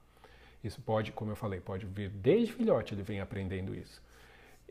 Isso 0.63 0.81
pode, 0.81 1.13
como 1.13 1.31
eu 1.31 1.37
falei, 1.37 1.61
pode 1.61 1.87
vir 1.87 2.11
desde 2.11 2.53
filhote, 2.53 2.95
ele 2.95 3.03
vem 3.03 3.21
aprendendo 3.21 3.75
isso. 3.75 4.03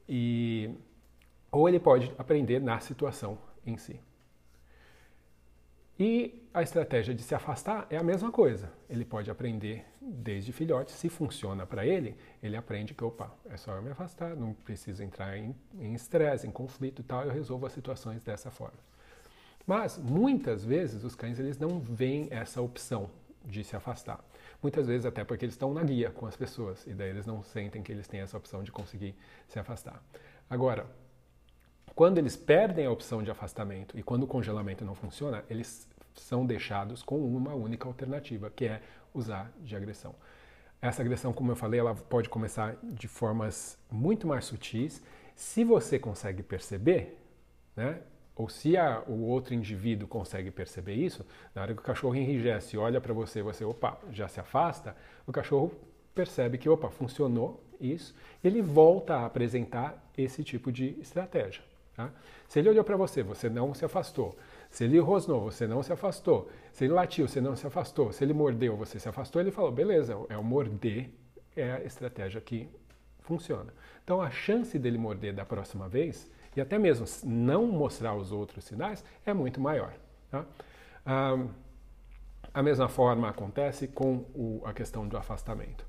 E 0.08 0.74
ou 1.52 1.68
ele 1.68 1.80
pode 1.80 2.14
aprender 2.18 2.62
na 2.62 2.80
situação 2.80 3.38
em 3.66 3.78
si. 3.78 4.00
E 6.00 6.48
a 6.54 6.62
estratégia 6.62 7.14
de 7.14 7.24
se 7.24 7.34
afastar 7.34 7.88
é 7.90 7.98
a 7.98 8.04
mesma 8.04 8.32
coisa. 8.32 8.72
Ele 8.88 9.04
pode 9.04 9.32
aprender 9.32 9.84
desde 10.00 10.52
filhote, 10.52 10.92
se 10.92 11.10
funciona 11.10 11.66
para 11.66 11.86
ele, 11.86 12.16
ele 12.42 12.56
aprende 12.56 12.94
que, 12.94 13.04
opa, 13.04 13.36
é 13.50 13.58
só 13.58 13.74
eu 13.74 13.82
me 13.82 13.90
afastar, 13.90 14.36
não 14.36 14.54
preciso 14.54 15.04
entrar 15.04 15.38
em 15.38 15.56
estresse, 15.94 16.46
em, 16.46 16.50
em, 16.50 16.54
conflito 16.54 17.02
e 17.02 17.04
tal, 17.04 17.24
eu 17.24 17.32
resolvo 17.32 17.66
as 17.66 17.74
situações 17.74 18.24
dessa 18.24 18.52
forma. 18.52 18.78
Mas, 19.66 19.98
muitas 19.98 20.64
vezes, 20.64 21.04
os 21.04 21.16
cães 21.16 21.40
eles 21.40 21.58
não 21.58 21.80
veem 21.80 22.28
essa 22.30 22.62
opção 22.62 23.10
de 23.44 23.64
se 23.64 23.76
afastar. 23.76 24.24
Muitas 24.62 24.88
vezes 24.88 25.06
até 25.06 25.24
porque 25.24 25.46
eles 25.46 25.56
estão 25.56 25.74
na 25.74 25.84
guia 25.84 26.12
com 26.12 26.26
as 26.26 26.36
pessoas 26.36 26.86
e 26.86 26.94
daí 26.94 27.10
eles 27.10 27.26
não 27.26 27.44
sentem 27.44 27.82
que 27.82 27.92
eles 27.92 28.08
têm 28.08 28.22
essa 28.22 28.38
opção 28.38 28.64
de 28.64 28.72
conseguir 28.72 29.16
se 29.48 29.60
afastar. 29.60 30.02
Agora, 30.50 30.86
quando 31.98 32.20
eles 32.20 32.36
perdem 32.38 32.86
a 32.86 32.92
opção 32.92 33.24
de 33.24 33.32
afastamento 33.32 33.98
e 33.98 34.04
quando 34.04 34.22
o 34.22 34.28
congelamento 34.28 34.86
não 34.86 34.94
funciona, 34.94 35.44
eles 35.50 35.90
são 36.14 36.46
deixados 36.46 37.02
com 37.02 37.18
uma 37.18 37.56
única 37.56 37.88
alternativa, 37.88 38.52
que 38.52 38.66
é 38.66 38.84
usar 39.16 39.52
de 39.64 39.76
agressão. 39.76 40.14
Essa 40.80 41.02
agressão, 41.02 41.34
como 41.34 41.52
eu 41.52 41.56
falei, 41.56 41.80
ela 41.80 41.96
pode 41.96 42.30
começar 42.30 42.78
de 42.84 43.08
formas 43.08 43.80
muito 43.90 44.28
mais 44.28 44.46
sutis. 44.46 45.02
Se 45.36 45.64
você 45.64 45.98
consegue 45.98 46.44
perceber, 46.44 47.18
né, 47.76 48.00
ou 48.36 48.48
se 48.48 48.78
a, 48.78 49.02
o 49.08 49.24
outro 49.24 49.56
indivíduo 49.56 50.08
consegue 50.08 50.52
perceber 50.52 50.94
isso, 50.94 51.26
na 51.56 51.64
hora 51.64 51.74
que 51.74 51.82
o 51.82 51.84
cachorro 51.84 52.14
enrijece 52.14 52.76
e 52.76 52.80
olha 52.80 53.02
para 53.02 53.12
você, 53.12 53.42
você, 53.42 53.66
opa, 53.66 53.98
já 54.12 54.28
se 54.28 54.40
afasta, 54.40 54.96
o 55.26 55.32
cachorro 55.32 55.72
percebe 56.14 56.60
que, 56.60 56.70
opa, 56.70 56.92
funcionou 56.92 57.64
isso, 57.82 58.14
ele 58.44 58.62
volta 58.62 59.16
a 59.16 59.26
apresentar 59.26 60.12
esse 60.16 60.44
tipo 60.44 60.72
de 60.72 60.96
estratégia. 61.00 61.66
Tá? 61.98 62.12
Se 62.48 62.60
ele 62.60 62.70
olhou 62.70 62.84
para 62.84 62.96
você, 62.96 63.24
você 63.24 63.50
não 63.50 63.74
se 63.74 63.84
afastou. 63.84 64.38
Se 64.70 64.84
ele 64.84 65.00
rosnou, 65.00 65.42
você 65.42 65.66
não 65.66 65.82
se 65.82 65.92
afastou. 65.92 66.50
Se 66.72 66.86
ele 66.86 66.94
latiu, 66.94 67.28
você 67.28 67.42
não 67.42 67.56
se 67.56 67.66
afastou. 67.66 68.14
Se 68.14 68.24
ele 68.24 68.34
mordeu, 68.34 68.78
você 68.78 69.00
se 69.00 69.10
afastou. 69.10 69.42
Ele 69.42 69.50
falou, 69.50 69.72
beleza, 69.72 70.16
é 70.30 70.38
o 70.38 70.44
morder, 70.44 71.10
é 71.56 71.72
a 71.72 71.84
estratégia 71.84 72.40
que 72.40 72.70
funciona. 73.22 73.74
Então 74.04 74.22
a 74.22 74.30
chance 74.30 74.78
dele 74.78 74.98
morder 74.98 75.34
da 75.34 75.44
próxima 75.44 75.90
vez, 75.90 76.32
e 76.56 76.62
até 76.62 76.78
mesmo 76.78 77.06
não 77.24 77.66
mostrar 77.66 78.14
os 78.14 78.32
outros 78.32 78.64
sinais, 78.64 79.04
é 79.26 79.34
muito 79.34 79.60
maior. 79.60 79.94
Tá? 80.30 80.46
Ah, 81.04 81.48
a 82.54 82.62
mesma 82.62 82.88
forma 82.88 83.28
acontece 83.28 83.88
com 83.88 84.26
o, 84.36 84.62
a 84.64 84.72
questão 84.72 85.08
do 85.08 85.18
afastamento. 85.18 85.84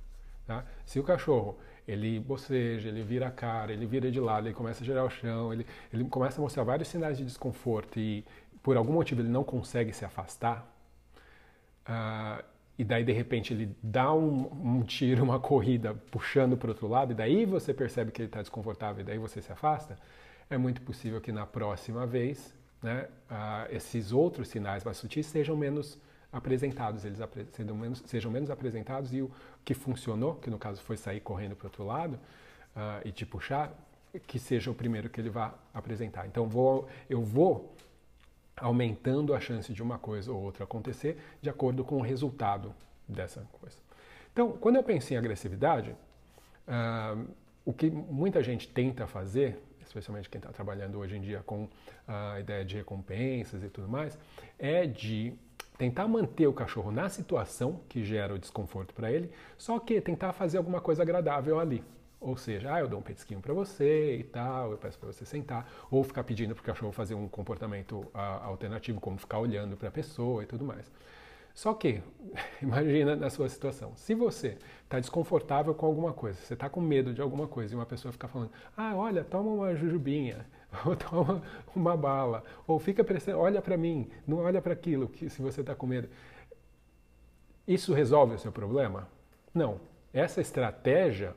Tá? 0.47 0.65
Se 0.87 0.99
o 0.99 1.05
cachorro 1.05 1.59
ele 1.89 2.21
boceja, 2.21 2.89
ele 2.89 3.03
vira 3.03 3.29
a 3.29 3.31
cara, 3.31 3.73
ele 3.73 3.87
vira 3.87 4.11
de 4.11 4.21
lado, 4.21 4.47
ele 4.47 4.55
começa 4.55 4.83
a 4.83 4.87
girar 4.87 5.07
o 5.07 5.11
chão, 5.11 5.53
ele, 5.55 5.67
ele 5.91 6.05
começa 6.05 6.39
a 6.39 6.43
mostrar 6.43 6.63
vários 6.63 6.87
sinais 6.89 7.17
de 7.17 7.25
desconforto 7.25 7.99
e 7.99 8.23
por 8.63 8.77
algum 8.77 8.93
motivo 8.93 9.23
ele 9.23 9.31
não 9.31 9.43
consegue 9.43 9.91
se 9.95 10.05
afastar, 10.05 10.71
uh, 11.89 12.45
e 12.79 12.85
daí 12.85 13.03
de 13.03 13.13
repente 13.13 13.55
ele 13.55 13.75
dá 13.83 14.13
um, 14.13 14.79
um 14.79 14.83
tiro, 14.83 15.25
uma 15.25 15.41
corrida 15.41 15.95
puxando 16.11 16.59
para 16.59 16.67
o 16.67 16.71
outro 16.71 16.87
lado, 16.87 17.13
e 17.13 17.15
daí 17.15 17.47
você 17.47 17.73
percebe 17.73 18.13
que 18.13 18.21
ele 18.21 18.29
está 18.29 18.43
desconfortável, 18.43 19.01
e 19.01 19.05
daí 19.05 19.17
você 19.17 19.41
se 19.41 19.51
afasta, 19.51 19.97
é 20.51 20.59
muito 20.59 20.83
possível 20.83 21.23
que 21.23 21.33
na 21.33 21.47
próxima 21.47 22.07
vez 22.07 22.55
né, 22.83 23.09
uh, 23.31 23.75
esses 23.75 24.13
outros 24.13 24.49
sinais 24.49 24.85
mais 24.85 24.99
sutis 24.99 25.25
sejam 25.27 25.57
menos 25.57 25.99
apresentados, 26.33 27.05
eles 27.05 27.21
apre 27.21 27.47
sejam, 27.53 27.77
menos, 27.77 28.03
sejam 28.07 28.31
menos 28.31 28.51
apresentados 28.51 29.13
e 29.13 29.23
o 29.23 29.31
que 29.65 29.75
funcionou, 29.75 30.35
que 30.37 30.51
no 30.51 30.59
caso 30.59 30.81
foi 30.83 30.97
sair 30.97 31.21
correndo 31.21 31.57
para 31.57 31.65
o 31.65 31.69
outro 31.69 31.85
lado 31.85 32.15
uh, 32.77 33.07
e 33.07 33.11
te 33.11 33.25
puxar, 33.25 33.73
que 34.27 34.39
seja 34.39 34.71
o 34.71 34.75
primeiro 34.75 35.09
que 35.09 35.21
ele 35.21 35.31
vá 35.31 35.55
apresentar. 35.73 36.27
Então 36.27 36.47
vou, 36.47 36.89
eu 37.09 37.23
vou 37.23 37.75
aumentando 38.57 39.35
a 39.35 39.41
chance 39.41 39.73
de 39.73 39.83
uma 39.83 39.99
coisa 39.99 40.33
ou 40.33 40.43
outra 40.43 40.65
acontecer 40.65 41.19
de 41.41 41.49
acordo 41.49 41.85
com 41.85 41.97
o 41.97 42.03
resultado 42.03 42.75
dessa 43.09 43.47
coisa. 43.61 43.77
Então, 44.33 44.53
quando 44.53 44.77
eu 44.77 44.83
penso 44.83 45.13
em 45.13 45.17
agressividade, 45.17 45.91
uh, 46.67 47.29
o 47.65 47.73
que 47.73 47.91
muita 47.91 48.43
gente 48.43 48.69
tenta 48.69 49.07
fazer, 49.07 49.63
especialmente 49.81 50.29
quem 50.29 50.39
está 50.39 50.51
trabalhando 50.53 50.99
hoje 50.99 51.17
em 51.17 51.21
dia 51.21 51.43
com 51.45 51.69
a 52.07 52.41
ideia 52.41 52.65
de 52.65 52.77
recompensas 52.77 53.63
e 53.63 53.69
tudo 53.69 53.89
mais, 53.89 54.19
é 54.59 54.87
de 54.87 55.35
tentar 55.79 56.09
manter 56.09 56.49
o 56.49 56.53
cachorro 56.53 56.91
na 56.91 57.09
situação 57.09 57.81
que 57.89 58.05
gera 58.05 58.35
o 58.35 58.39
desconforto 58.39 58.93
para 58.93 59.11
ele, 59.13 59.31
só 59.57 59.79
que 59.79 60.01
tentar 60.01 60.33
fazer 60.33 60.59
alguma 60.59 60.81
coisa 60.81 61.03
agradável 61.03 61.61
ali. 61.61 61.83
Ou 62.21 62.37
seja, 62.37 62.75
ah, 62.75 62.81
eu 62.81 62.89
dou 62.89 62.99
um 62.99 63.03
petisquinho 63.03 63.41
para 63.41 63.55
você 63.55 64.17
e 64.17 64.25
tal, 64.25 64.73
eu 64.73 64.77
peço 64.77 64.99
para 64.99 65.13
você 65.13 65.25
sentar, 65.25 65.71
ou 65.89 66.03
ficar 66.03 66.25
pedindo 66.25 66.53
para 66.53 66.63
o 66.63 66.65
cachorro 66.65 66.91
fazer 66.91 67.15
um 67.15 67.29
comportamento 67.29 68.01
uh, 68.01 68.43
alternativo, 68.43 69.01
como 69.01 69.17
ficar 69.17 69.39
olhando 69.39 69.77
para 69.77 69.89
a 69.89 69.93
pessoa 69.93 70.43
e 70.43 70.47
tudo 70.47 70.65
mais. 70.65 70.91
Só 71.55 71.73
que, 71.75 72.03
imagina 72.61 73.15
na 73.15 73.31
sua 73.31 73.49
situação, 73.49 73.93
se 73.95 74.17
você 74.17 74.59
está 74.83 74.99
desconfortável 74.99 75.73
com 75.75 75.87
alguma 75.87 76.13
coisa, 76.13 76.41
você 76.41 76.55
está 76.55 76.69
com 76.69 76.81
medo 76.81 77.15
de 77.15 77.23
alguma 77.23 77.47
coisa 77.47 77.73
e 77.73 77.77
uma 77.77 77.87
pessoa 77.87 78.11
fica 78.11 78.27
falando, 78.27 78.51
ah, 78.77 78.97
olha, 78.97 79.23
toma 79.23 79.51
uma 79.51 79.77
jujubinha, 79.77 80.45
ou 80.85 80.97
toma 80.97 81.43
uma 81.75 81.97
bala, 81.97 82.45
ou 82.67 82.79
fica 82.79 83.03
prestando, 83.03 83.39
olha 83.39 83.63
para 83.63 83.77
mim, 83.77 84.11
não 84.27 84.39
olha 84.39 84.61
para 84.61 84.73
aquilo 84.73 85.09
que 85.09 85.29
se 85.29 85.41
você 85.41 85.61
está 85.61 85.75
com 85.75 85.87
medo. 85.87 86.09
Isso 87.67 87.93
resolve 87.93 88.35
o 88.35 88.39
seu 88.39 88.53
problema? 88.53 89.09
Não. 89.55 89.81
Essa 90.13 90.41
estratégia 90.41 91.35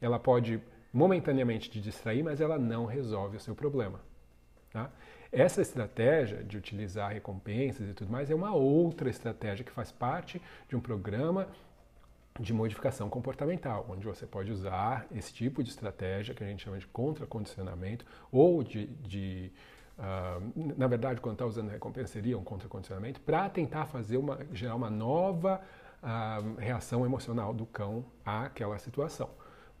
ela 0.00 0.18
pode 0.18 0.60
momentaneamente 0.92 1.70
te 1.70 1.80
distrair, 1.80 2.22
mas 2.22 2.40
ela 2.40 2.58
não 2.58 2.84
resolve 2.84 3.36
o 3.36 3.40
seu 3.40 3.54
problema. 3.54 4.00
Tá? 4.70 4.90
Essa 5.32 5.60
estratégia 5.60 6.42
de 6.42 6.56
utilizar 6.56 7.12
recompensas 7.12 7.88
e 7.88 7.94
tudo 7.94 8.10
mais 8.10 8.30
é 8.30 8.34
uma 8.34 8.54
outra 8.54 9.08
estratégia 9.08 9.64
que 9.64 9.72
faz 9.72 9.90
parte 9.90 10.40
de 10.68 10.76
um 10.76 10.80
programa 10.80 11.48
de 12.38 12.52
modificação 12.52 13.08
comportamental, 13.08 13.86
onde 13.88 14.04
você 14.04 14.26
pode 14.26 14.52
usar 14.52 15.06
esse 15.14 15.32
tipo 15.32 15.62
de 15.62 15.70
estratégia 15.70 16.34
que 16.34 16.42
a 16.42 16.46
gente 16.46 16.64
chama 16.64 16.78
de 16.78 16.86
contracondicionamento 16.86 18.04
ou 18.30 18.62
de, 18.62 18.86
de 18.86 19.52
uh, 19.98 20.74
na 20.76 20.86
verdade, 20.86 21.20
quando 21.20 21.34
está 21.34 21.46
usando 21.46 21.68
recompensa 21.68 22.12
seria 22.12 22.38
um 22.38 22.44
contracondicionamento 22.44 23.20
para 23.20 23.48
tentar 23.48 23.86
fazer 23.86 24.16
uma 24.16 24.38
gerar 24.52 24.74
uma 24.74 24.90
nova 24.90 25.60
uh, 26.02 26.58
reação 26.58 27.04
emocional 27.04 27.54
do 27.54 27.66
cão 27.66 28.04
àquela 28.24 28.78
situação. 28.78 29.30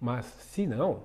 Mas 0.00 0.26
se 0.26 0.66
não, 0.66 1.02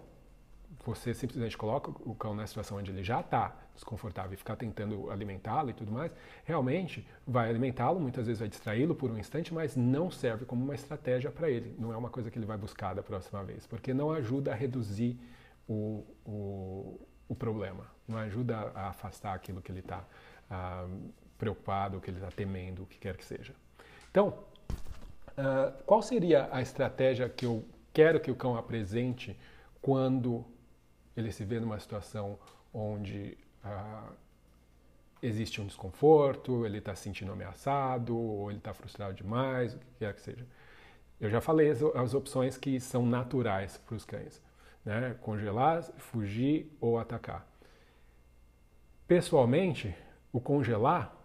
você 0.85 1.13
simplesmente 1.13 1.57
coloca 1.57 1.91
o 1.91 2.15
cão 2.15 2.33
na 2.33 2.47
situação 2.47 2.77
onde 2.77 2.91
ele 2.91 3.03
já 3.03 3.19
está 3.19 3.55
desconfortável 3.73 4.33
e 4.33 4.37
ficar 4.37 4.55
tentando 4.55 5.09
alimentá-lo 5.09 5.69
e 5.69 5.73
tudo 5.73 5.91
mais, 5.91 6.13
realmente 6.43 7.07
vai 7.25 7.49
alimentá-lo, 7.49 7.99
muitas 7.99 8.25
vezes 8.25 8.39
vai 8.39 8.49
distraí-lo 8.49 8.95
por 8.95 9.11
um 9.11 9.17
instante, 9.17 9.53
mas 9.53 9.75
não 9.75 10.09
serve 10.09 10.45
como 10.45 10.63
uma 10.63 10.75
estratégia 10.75 11.31
para 11.31 11.49
ele. 11.49 11.75
Não 11.77 11.93
é 11.93 11.97
uma 11.97 12.09
coisa 12.09 12.29
que 12.29 12.37
ele 12.37 12.45
vai 12.45 12.57
buscar 12.57 12.93
da 12.93 13.03
próxima 13.03 13.43
vez, 13.43 13.65
porque 13.67 13.93
não 13.93 14.11
ajuda 14.11 14.51
a 14.51 14.55
reduzir 14.55 15.19
o, 15.67 16.05
o, 16.25 16.99
o 17.27 17.35
problema, 17.35 17.85
não 18.07 18.17
ajuda 18.17 18.71
a 18.75 18.89
afastar 18.89 19.33
aquilo 19.33 19.61
que 19.61 19.71
ele 19.71 19.79
está 19.79 20.03
ah, 20.49 20.87
preocupado, 21.37 21.99
que 21.99 22.09
ele 22.09 22.17
está 22.17 22.29
temendo, 22.29 22.83
o 22.83 22.85
que 22.85 22.99
quer 22.99 23.15
que 23.15 23.25
seja. 23.25 23.53
Então, 24.09 24.37
ah, 25.37 25.73
qual 25.85 26.01
seria 26.01 26.49
a 26.51 26.61
estratégia 26.61 27.29
que 27.29 27.45
eu 27.45 27.65
quero 27.93 28.19
que 28.19 28.31
o 28.31 28.35
cão 28.35 28.57
apresente 28.57 29.37
quando 29.81 30.45
ele 31.21 31.31
se 31.31 31.45
vê 31.45 31.59
numa 31.59 31.79
situação 31.79 32.37
onde 32.73 33.37
ah, 33.63 34.09
existe 35.21 35.61
um 35.61 35.65
desconforto, 35.65 36.65
ele 36.65 36.79
está 36.79 36.95
se 36.95 37.03
sentindo 37.03 37.31
ameaçado, 37.31 38.17
ou 38.17 38.49
ele 38.49 38.57
está 38.57 38.73
frustrado 38.73 39.13
demais, 39.13 39.73
o 39.73 39.77
que 39.77 39.85
quer 39.99 40.13
que 40.13 40.21
seja. 40.21 40.45
Eu 41.19 41.29
já 41.29 41.39
falei 41.39 41.69
as, 41.69 41.81
as 41.83 42.13
opções 42.13 42.57
que 42.57 42.79
são 42.79 43.05
naturais 43.05 43.77
para 43.77 43.95
os 43.95 44.03
cães: 44.03 44.41
né? 44.83 45.15
congelar, 45.21 45.83
fugir 45.97 46.75
ou 46.81 46.97
atacar. 46.97 47.47
Pessoalmente, 49.07 49.95
o 50.31 50.39
congelar, 50.39 51.15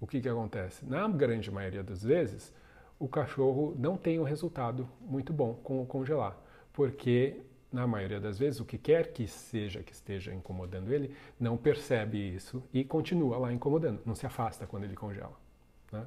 o 0.00 0.06
que, 0.06 0.20
que 0.20 0.28
acontece? 0.28 0.84
Na 0.84 1.08
grande 1.08 1.50
maioria 1.50 1.82
das 1.82 2.02
vezes, 2.02 2.52
o 2.98 3.08
cachorro 3.08 3.74
não 3.78 3.96
tem 3.96 4.20
um 4.20 4.22
resultado 4.22 4.88
muito 5.00 5.32
bom 5.32 5.54
com 5.54 5.82
o 5.82 5.86
congelar, 5.86 6.36
porque 6.72 7.40
na 7.72 7.86
maioria 7.86 8.20
das 8.20 8.38
vezes 8.38 8.60
o 8.60 8.64
que 8.64 8.76
quer 8.76 9.12
que 9.12 9.26
seja 9.26 9.82
que 9.82 9.92
esteja 9.92 10.32
incomodando 10.32 10.92
ele 10.92 11.14
não 11.40 11.56
percebe 11.56 12.18
isso 12.18 12.62
e 12.72 12.84
continua 12.84 13.38
lá 13.38 13.52
incomodando, 13.52 14.00
não 14.04 14.14
se 14.14 14.26
afasta 14.26 14.66
quando 14.66 14.84
ele 14.84 14.94
congela. 14.94 15.34
Né? 15.90 16.04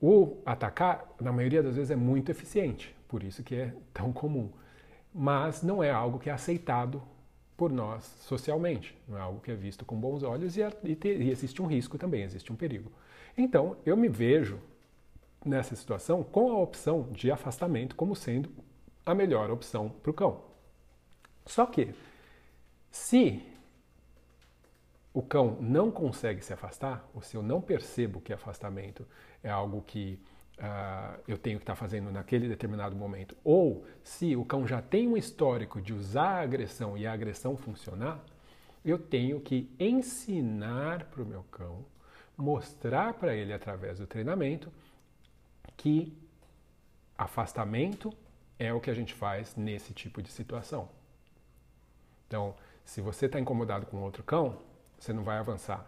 O 0.00 0.38
atacar, 0.44 1.06
na 1.20 1.32
maioria 1.32 1.62
das 1.62 1.76
vezes, 1.76 1.92
é 1.92 1.96
muito 1.96 2.30
eficiente, 2.30 2.94
por 3.06 3.22
isso 3.22 3.44
que 3.44 3.54
é 3.54 3.72
tão 3.94 4.12
comum, 4.12 4.50
mas 5.14 5.62
não 5.62 5.80
é 5.80 5.92
algo 5.92 6.18
que 6.18 6.28
é 6.28 6.32
aceitado 6.32 7.00
por 7.56 7.70
nós 7.70 8.02
socialmente, 8.22 8.98
não 9.06 9.16
é 9.16 9.20
algo 9.20 9.40
que 9.40 9.52
é 9.52 9.54
visto 9.54 9.84
com 9.84 9.94
bons 9.94 10.24
olhos 10.24 10.56
e, 10.56 10.60
e, 10.60 10.98
e 11.04 11.30
existe 11.30 11.62
um 11.62 11.66
risco 11.66 11.96
também, 11.96 12.24
existe 12.24 12.52
um 12.52 12.56
perigo. 12.56 12.90
Então, 13.38 13.76
eu 13.86 13.96
me 13.96 14.08
vejo 14.08 14.58
nessa 15.44 15.76
situação 15.76 16.24
com 16.24 16.50
a 16.50 16.58
opção 16.58 17.08
de 17.12 17.30
afastamento 17.30 17.94
como 17.94 18.16
sendo 18.16 18.50
a 19.04 19.14
melhor 19.14 19.50
opção 19.50 19.88
para 19.88 20.10
o 20.10 20.14
cão. 20.14 20.44
Só 21.46 21.66
que, 21.66 21.94
se 22.90 23.42
o 25.12 25.22
cão 25.22 25.58
não 25.60 25.90
consegue 25.90 26.42
se 26.42 26.52
afastar, 26.52 27.06
ou 27.14 27.20
se 27.20 27.36
eu 27.36 27.42
não 27.42 27.60
percebo 27.60 28.20
que 28.20 28.32
afastamento 28.32 29.06
é 29.42 29.50
algo 29.50 29.82
que 29.82 30.18
uh, 30.58 31.20
eu 31.28 31.36
tenho 31.36 31.58
que 31.58 31.64
estar 31.64 31.74
tá 31.74 31.78
fazendo 31.78 32.10
naquele 32.10 32.48
determinado 32.48 32.96
momento, 32.96 33.36
ou 33.44 33.84
se 34.02 34.34
o 34.36 34.44
cão 34.44 34.66
já 34.66 34.80
tem 34.80 35.08
um 35.08 35.16
histórico 35.16 35.80
de 35.80 35.92
usar 35.92 36.38
a 36.38 36.42
agressão 36.42 36.96
e 36.96 37.06
a 37.06 37.12
agressão 37.12 37.56
funcionar, 37.56 38.24
eu 38.84 38.98
tenho 38.98 39.40
que 39.40 39.70
ensinar 39.78 41.04
para 41.04 41.22
o 41.22 41.26
meu 41.26 41.44
cão, 41.44 41.84
mostrar 42.36 43.14
para 43.14 43.34
ele 43.34 43.52
através 43.52 43.98
do 43.98 44.06
treinamento 44.06 44.72
que 45.76 46.16
afastamento 47.16 48.12
é 48.62 48.72
o 48.72 48.80
que 48.80 48.90
a 48.90 48.94
gente 48.94 49.12
faz 49.12 49.56
nesse 49.56 49.92
tipo 49.92 50.22
de 50.22 50.30
situação. 50.30 50.88
Então, 52.28 52.54
se 52.84 53.00
você 53.00 53.26
está 53.26 53.40
incomodado 53.40 53.86
com 53.86 54.00
outro 54.02 54.22
cão, 54.22 54.56
você 54.98 55.12
não 55.12 55.24
vai 55.24 55.38
avançar, 55.38 55.84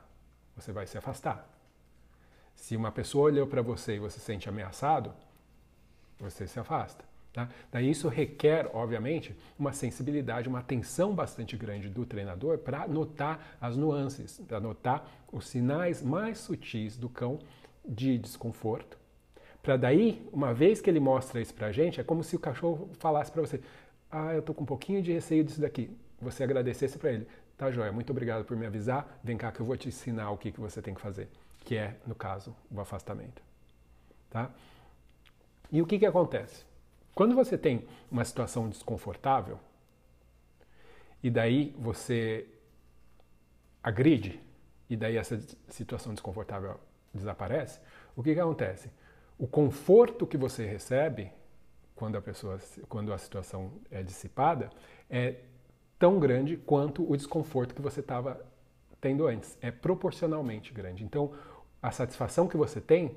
você 0.56 0.72
vai 0.72 0.84
se 0.84 0.98
afastar. 0.98 1.48
Se 2.56 2.76
uma 2.76 2.90
pessoa 2.90 3.26
olhou 3.26 3.46
para 3.46 3.62
você 3.62 3.94
e 3.94 3.98
você 4.00 4.18
se 4.18 4.26
sente 4.26 4.48
ameaçado, 4.48 5.14
você 6.18 6.48
se 6.48 6.58
afasta. 6.58 7.04
Tá? 7.32 7.48
Daí 7.70 7.90
isso 7.90 8.08
requer, 8.08 8.68
obviamente, 8.74 9.37
uma 9.56 9.72
sensibilidade, 9.72 10.48
uma 10.48 10.58
atenção 10.58 11.14
bastante 11.14 11.56
grande 11.56 11.88
do 11.88 12.04
treinador 12.04 12.58
para 12.58 12.88
notar 12.88 13.56
as 13.60 13.76
nuances, 13.76 14.40
para 14.48 14.58
notar 14.58 15.08
os 15.32 15.48
sinais 15.48 16.02
mais 16.02 16.38
sutis 16.38 16.96
do 16.96 17.08
cão 17.08 17.38
de 17.84 18.18
desconforto. 18.18 19.03
Para 19.64 19.79
daí, 19.79 20.22
uma 20.31 20.53
vez 20.53 20.83
que 20.83 20.90
ele 20.90 21.00
mostra 21.00 21.40
isso 21.40 21.55
para 21.55 21.68
a 21.68 21.72
gente, 21.72 21.98
é 21.98 22.05
como 22.05 22.22
se 22.22 22.37
o 22.37 22.38
cachorro 22.38 22.90
falasse 22.98 23.33
para 23.33 23.40
você: 23.40 23.62
Ah, 24.11 24.35
eu 24.35 24.40
estou 24.40 24.55
com 24.55 24.62
um 24.62 24.66
pouquinho 24.66 25.03
de 25.03 25.11
receio 25.11 25.42
disso 25.42 25.59
daqui. 25.59 25.90
Você 26.20 26.44
agradecesse 26.44 26.98
para 26.98 27.11
ele: 27.11 27.27
Tá, 27.57 27.70
joia, 27.70 27.90
muito 27.90 28.11
obrigado 28.11 28.44
por 28.44 28.59
me 28.59 28.66
avisar. 28.66 29.18
Vem 29.24 29.38
cá 29.38 29.50
que 29.50 29.61
eu 29.61 29.64
vou 29.64 29.74
te 29.74 29.88
ensinar 29.88 30.31
o 30.31 30.37
que, 30.37 30.53
que 30.53 30.61
você 30.61 30.83
tem 30.83 30.92
que 30.92 31.00
fazer, 31.00 31.31
que 31.64 31.79
é, 31.79 31.96
no 32.07 32.14
caso, 32.14 32.55
o 32.70 32.79
afastamento. 32.79 33.42
Tá? 34.29 34.50
E 35.72 35.81
o 35.81 35.87
que, 35.87 35.98
que 35.98 36.05
acontece? 36.05 36.66
Quando 37.14 37.35
você 37.35 37.57
tem 37.57 37.87
uma 38.11 38.24
situação 38.24 38.68
desconfortável, 38.68 39.59
e 41.22 41.31
daí 41.31 41.74
você 41.79 42.46
agride, 43.83 44.38
e 44.90 44.96
daí 44.96 45.16
essa 45.16 45.40
situação 45.70 46.12
desconfortável 46.12 46.79
desaparece, 47.14 47.81
o 48.14 48.22
que, 48.22 48.35
que 48.35 48.40
acontece? 48.40 48.90
O 49.38 49.47
conforto 49.47 50.27
que 50.27 50.37
você 50.37 50.64
recebe 50.64 51.31
quando 51.94 52.16
a 52.16 52.20
pessoa, 52.20 52.59
quando 52.88 53.12
a 53.12 53.18
situação 53.18 53.73
é 53.90 54.03
dissipada, 54.03 54.70
é 55.09 55.37
tão 55.99 56.18
grande 56.18 56.57
quanto 56.57 57.09
o 57.11 57.16
desconforto 57.16 57.75
que 57.75 57.83
você 57.83 58.01
estava 58.01 58.44
tendo 59.01 59.27
antes. 59.27 59.57
É 59.61 59.70
proporcionalmente 59.70 60.73
grande. 60.73 61.05
Então, 61.05 61.33
a 61.83 61.90
satisfação 61.90 62.49
que 62.49 62.57
você 62.57 62.81
tem 62.81 63.16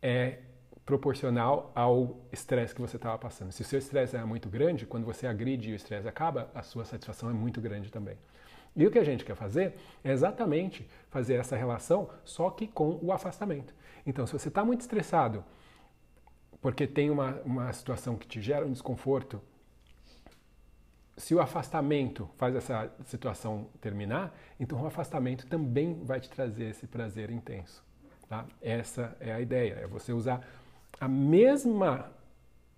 é 0.00 0.38
proporcional 0.84 1.70
ao 1.74 2.16
estresse 2.32 2.74
que 2.74 2.80
você 2.80 2.96
estava 2.96 3.16
passando. 3.18 3.52
Se 3.52 3.62
o 3.62 3.64
seu 3.64 3.78
estresse 3.78 4.16
é 4.16 4.24
muito 4.24 4.48
grande, 4.48 4.86
quando 4.86 5.04
você 5.04 5.26
agride 5.26 5.70
e 5.70 5.72
o 5.72 5.76
estresse 5.76 6.08
acaba, 6.08 6.50
a 6.54 6.62
sua 6.62 6.84
satisfação 6.84 7.30
é 7.30 7.32
muito 7.32 7.60
grande 7.60 7.90
também. 7.90 8.16
E 8.74 8.86
o 8.86 8.90
que 8.90 8.98
a 8.98 9.04
gente 9.04 9.24
quer 9.24 9.36
fazer 9.36 9.74
é 10.02 10.10
exatamente 10.10 10.88
fazer 11.10 11.34
essa 11.34 11.54
relação, 11.54 12.08
só 12.24 12.50
que 12.50 12.66
com 12.66 12.98
o 13.02 13.12
afastamento. 13.12 13.74
Então, 14.06 14.26
se 14.26 14.32
você 14.32 14.48
está 14.48 14.64
muito 14.64 14.80
estressado 14.80 15.44
porque 16.60 16.86
tem 16.86 17.10
uma, 17.10 17.40
uma 17.44 17.72
situação 17.72 18.16
que 18.16 18.26
te 18.26 18.40
gera 18.40 18.64
um 18.64 18.70
desconforto, 18.70 19.42
se 21.16 21.34
o 21.34 21.40
afastamento 21.40 22.30
faz 22.36 22.54
essa 22.54 22.90
situação 23.04 23.68
terminar, 23.80 24.34
então 24.58 24.80
o 24.80 24.86
afastamento 24.86 25.46
também 25.46 26.02
vai 26.04 26.20
te 26.20 26.30
trazer 26.30 26.70
esse 26.70 26.86
prazer 26.86 27.30
intenso. 27.30 27.84
Tá? 28.28 28.46
Essa 28.62 29.16
é 29.20 29.32
a 29.32 29.40
ideia, 29.40 29.74
é 29.82 29.86
você 29.86 30.12
usar 30.12 30.46
a 31.00 31.08
mesma 31.08 32.10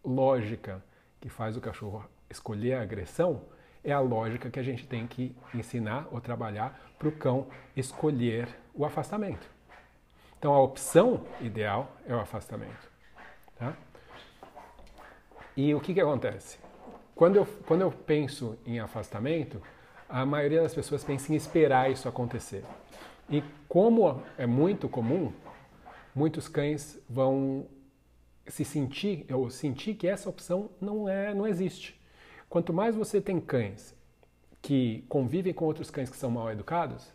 lógica 0.04 0.82
que 1.20 1.28
faz 1.28 1.56
o 1.56 1.60
cachorro 1.60 2.04
escolher 2.28 2.74
a 2.74 2.82
agressão, 2.82 3.42
é 3.84 3.92
a 3.92 4.00
lógica 4.00 4.50
que 4.50 4.58
a 4.58 4.62
gente 4.62 4.87
tem 4.87 5.06
que 5.06 5.37
ensinar 5.54 6.08
ou 6.10 6.20
trabalhar 6.20 6.94
para 6.98 7.08
o 7.08 7.12
cão 7.12 7.46
escolher 7.76 8.48
o 8.74 8.84
afastamento. 8.84 9.54
Então 10.44 10.52
a 10.52 10.61
opção 10.61 11.22
ideal 11.40 11.90
é 12.07 12.14
o 12.14 12.20
afastamento. 12.20 12.90
Tá? 13.57 13.74
E 15.57 15.74
o 15.74 15.80
que, 15.80 15.94
que 15.94 16.00
acontece? 16.02 16.59
Quando 17.14 17.37
eu, 17.37 17.46
quando 17.66 17.80
eu 17.80 17.90
penso 17.90 18.59
em 18.66 18.78
afastamento, 18.78 19.62
a 20.07 20.26
maioria 20.26 20.61
das 20.61 20.74
pessoas 20.74 21.02
pensa 21.02 21.33
em 21.33 21.35
esperar 21.35 21.90
isso 21.90 22.07
acontecer. 22.07 22.62
E 23.30 23.42
como 23.66 24.22
é 24.37 24.44
muito 24.44 24.87
comum, 24.87 25.33
muitos 26.14 26.46
cães 26.46 27.00
vão 27.09 27.66
se 28.46 28.66
sentir 28.66 29.24
ou 29.33 29.48
sentir 29.48 29.94
que 29.94 30.07
essa 30.07 30.28
opção 30.28 30.68
não 30.78 31.09
é 31.09 31.33
não 31.33 31.46
existe. 31.46 31.98
Quanto 32.50 32.70
mais 32.70 32.94
você 32.94 33.18
tem 33.18 33.40
cães 33.40 33.96
que 34.61 35.07
convivem 35.09 35.54
com 35.54 35.64
outros 35.64 35.90
cães 35.90 36.11
que 36.11 36.18
são 36.18 36.30
mal 36.30 36.52
educados, 36.52 37.13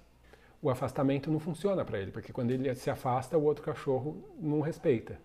o 0.62 0.70
afastamento 0.70 1.32
não 1.32 1.40
funciona 1.40 1.86
para 1.86 2.00
ele, 2.00 2.12
porque 2.12 2.34
quando 2.34 2.52
ele 2.52 2.74
se 2.76 2.90
afasta, 2.90 3.38
o 3.38 3.44
outro 3.44 3.64
cachorro 3.64 4.24
não 4.40 4.60
respeita. 4.62 5.20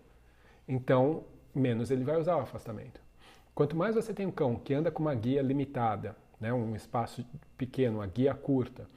Então, 0.67 1.23
menos 1.53 1.91
ele 1.91 2.03
vai 2.03 2.17
usar 2.17 2.37
o 2.37 2.41
afastamento. 2.41 3.01
Quanto 3.53 3.75
mais 3.75 3.95
você 3.95 4.13
tem 4.13 4.25
um 4.25 4.31
cão 4.31 4.55
que 4.55 4.73
anda 4.73 4.91
com 4.91 5.01
uma 5.01 5.15
guia 5.15 5.41
limitada, 5.41 6.15
né, 6.39 6.51
um 6.53 6.75
espaço 6.75 7.25
pequeno, 7.57 7.99
uma 7.99 8.07
guia 8.07 8.33
curta, 8.33 8.87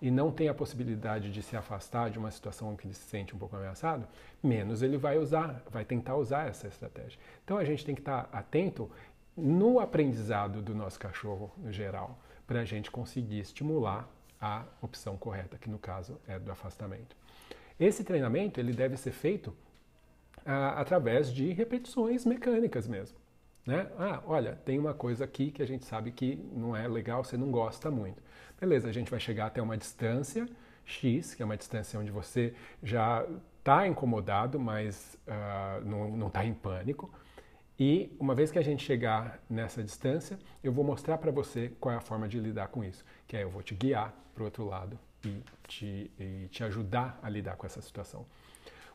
e 0.00 0.10
não 0.10 0.32
tem 0.32 0.48
a 0.48 0.54
possibilidade 0.54 1.30
de 1.30 1.42
se 1.42 1.56
afastar 1.56 2.10
de 2.10 2.18
uma 2.18 2.30
situação 2.30 2.74
que 2.74 2.86
ele 2.86 2.94
se 2.94 3.04
sente 3.04 3.34
um 3.34 3.38
pouco 3.38 3.54
ameaçado, 3.54 4.06
menos 4.42 4.82
ele 4.82 4.96
vai 4.96 5.16
usar, 5.16 5.62
vai 5.70 5.84
tentar 5.84 6.16
usar 6.16 6.48
essa 6.48 6.66
estratégia. 6.66 7.20
Então 7.44 7.56
a 7.56 7.64
gente 7.64 7.84
tem 7.84 7.94
que 7.94 8.00
estar 8.00 8.28
atento 8.32 8.90
no 9.36 9.78
aprendizado 9.78 10.60
do 10.60 10.74
nosso 10.74 10.98
cachorro 10.98 11.52
no 11.56 11.72
geral, 11.72 12.18
para 12.46 12.60
a 12.60 12.64
gente 12.64 12.90
conseguir 12.90 13.38
estimular 13.38 14.08
a 14.42 14.64
opção 14.82 15.16
correta, 15.16 15.56
que 15.56 15.70
no 15.70 15.78
caso 15.78 16.20
é 16.26 16.36
do 16.36 16.50
afastamento. 16.50 17.16
Esse 17.78 18.02
treinamento 18.02 18.58
ele 18.58 18.72
deve 18.72 18.96
ser 18.96 19.12
feito 19.12 19.56
ah, 20.44 20.80
através 20.80 21.32
de 21.32 21.52
repetições 21.52 22.26
mecânicas 22.26 22.88
mesmo. 22.88 23.16
Né? 23.64 23.88
Ah, 23.96 24.20
olha, 24.26 24.56
tem 24.64 24.76
uma 24.80 24.92
coisa 24.92 25.24
aqui 25.24 25.52
que 25.52 25.62
a 25.62 25.66
gente 25.66 25.84
sabe 25.84 26.10
que 26.10 26.34
não 26.52 26.76
é 26.76 26.88
legal, 26.88 27.22
você 27.22 27.36
não 27.36 27.52
gosta 27.52 27.88
muito. 27.88 28.20
Beleza, 28.60 28.88
a 28.88 28.92
gente 28.92 29.10
vai 29.10 29.20
chegar 29.20 29.46
até 29.46 29.62
uma 29.62 29.76
distância 29.76 30.48
X, 30.84 31.34
que 31.34 31.42
é 31.42 31.44
uma 31.44 31.56
distância 31.56 31.98
onde 31.98 32.10
você 32.10 32.52
já 32.82 33.24
está 33.60 33.86
incomodado, 33.86 34.58
mas 34.58 35.16
uh, 35.28 35.84
não 35.84 36.26
está 36.26 36.44
em 36.44 36.52
pânico. 36.52 37.08
E 37.84 38.14
uma 38.20 38.32
vez 38.32 38.52
que 38.52 38.60
a 38.60 38.62
gente 38.62 38.84
chegar 38.84 39.42
nessa 39.50 39.82
distância, 39.82 40.38
eu 40.62 40.70
vou 40.70 40.84
mostrar 40.84 41.18
para 41.18 41.32
você 41.32 41.72
qual 41.80 41.92
é 41.92 41.98
a 41.98 42.00
forma 42.00 42.28
de 42.28 42.38
lidar 42.38 42.68
com 42.68 42.84
isso, 42.84 43.04
que 43.26 43.36
é 43.36 43.42
eu 43.42 43.50
vou 43.50 43.60
te 43.60 43.74
guiar 43.74 44.14
para 44.32 44.42
o 44.42 44.44
outro 44.44 44.64
lado 44.64 44.96
e 45.24 45.42
te, 45.66 46.08
e 46.16 46.46
te 46.48 46.62
ajudar 46.62 47.18
a 47.20 47.28
lidar 47.28 47.56
com 47.56 47.66
essa 47.66 47.82
situação. 47.82 48.24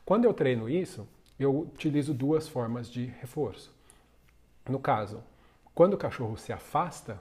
Quando 0.06 0.24
eu 0.24 0.32
treino 0.32 0.70
isso, 0.70 1.06
eu 1.38 1.54
utilizo 1.54 2.14
duas 2.14 2.48
formas 2.48 2.90
de 2.90 3.04
reforço. 3.04 3.76
No 4.66 4.78
caso, 4.78 5.22
quando 5.74 5.92
o 5.92 5.98
cachorro 5.98 6.38
se 6.38 6.50
afasta, 6.50 7.20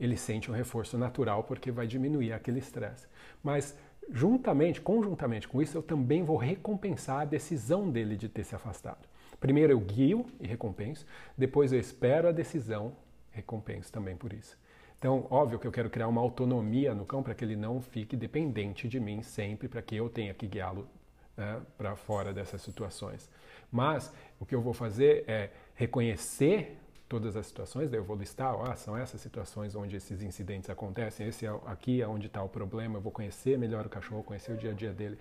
ele 0.00 0.16
sente 0.16 0.50
um 0.50 0.54
reforço 0.54 0.98
natural 0.98 1.44
porque 1.44 1.70
vai 1.70 1.86
diminuir 1.86 2.32
aquele 2.32 2.58
estresse. 2.58 3.06
Mas 3.40 3.78
juntamente, 4.10 4.80
conjuntamente 4.80 5.46
com 5.46 5.62
isso, 5.62 5.78
eu 5.78 5.82
também 5.82 6.24
vou 6.24 6.36
recompensar 6.36 7.20
a 7.20 7.24
decisão 7.24 7.88
dele 7.88 8.16
de 8.16 8.28
ter 8.28 8.42
se 8.42 8.56
afastado. 8.56 9.13
Primeiro 9.40 9.72
eu 9.72 9.80
guio 9.80 10.26
e 10.40 10.46
recompenso, 10.46 11.06
depois 11.36 11.72
eu 11.72 11.78
espero 11.78 12.28
a 12.28 12.32
decisão, 12.32 12.96
recompenso 13.30 13.92
também 13.92 14.16
por 14.16 14.32
isso. 14.32 14.58
Então, 14.98 15.26
óbvio 15.30 15.58
que 15.58 15.66
eu 15.66 15.72
quero 15.72 15.90
criar 15.90 16.08
uma 16.08 16.20
autonomia 16.20 16.94
no 16.94 17.04
cão 17.04 17.22
para 17.22 17.34
que 17.34 17.44
ele 17.44 17.56
não 17.56 17.80
fique 17.80 18.16
dependente 18.16 18.88
de 18.88 18.98
mim 18.98 19.22
sempre, 19.22 19.68
para 19.68 19.82
que 19.82 19.94
eu 19.94 20.08
tenha 20.08 20.32
que 20.32 20.46
guiá-lo 20.46 20.88
né, 21.36 21.60
para 21.76 21.94
fora 21.94 22.32
dessas 22.32 22.62
situações. 22.62 23.30
Mas 23.70 24.12
o 24.40 24.46
que 24.46 24.54
eu 24.54 24.62
vou 24.62 24.72
fazer 24.72 25.24
é 25.28 25.50
reconhecer 25.74 26.78
todas 27.06 27.36
as 27.36 27.46
situações, 27.46 27.90
daí 27.90 28.00
eu 28.00 28.04
vou 28.04 28.16
listar, 28.16 28.54
ah, 28.62 28.74
são 28.76 28.96
essas 28.96 29.20
situações 29.20 29.74
onde 29.74 29.94
esses 29.94 30.22
incidentes 30.22 30.70
acontecem, 30.70 31.28
esse 31.28 31.44
é, 31.46 31.50
aqui 31.66 32.00
é 32.00 32.08
onde 32.08 32.26
está 32.26 32.42
o 32.42 32.48
problema, 32.48 32.96
eu 32.96 33.02
vou 33.02 33.12
conhecer 33.12 33.58
melhor 33.58 33.84
o 33.86 33.88
cachorro, 33.88 34.22
conhecer 34.22 34.52
o 34.52 34.56
dia 34.56 34.70
a 34.70 34.74
dia 34.74 34.92
dele. 34.92 35.18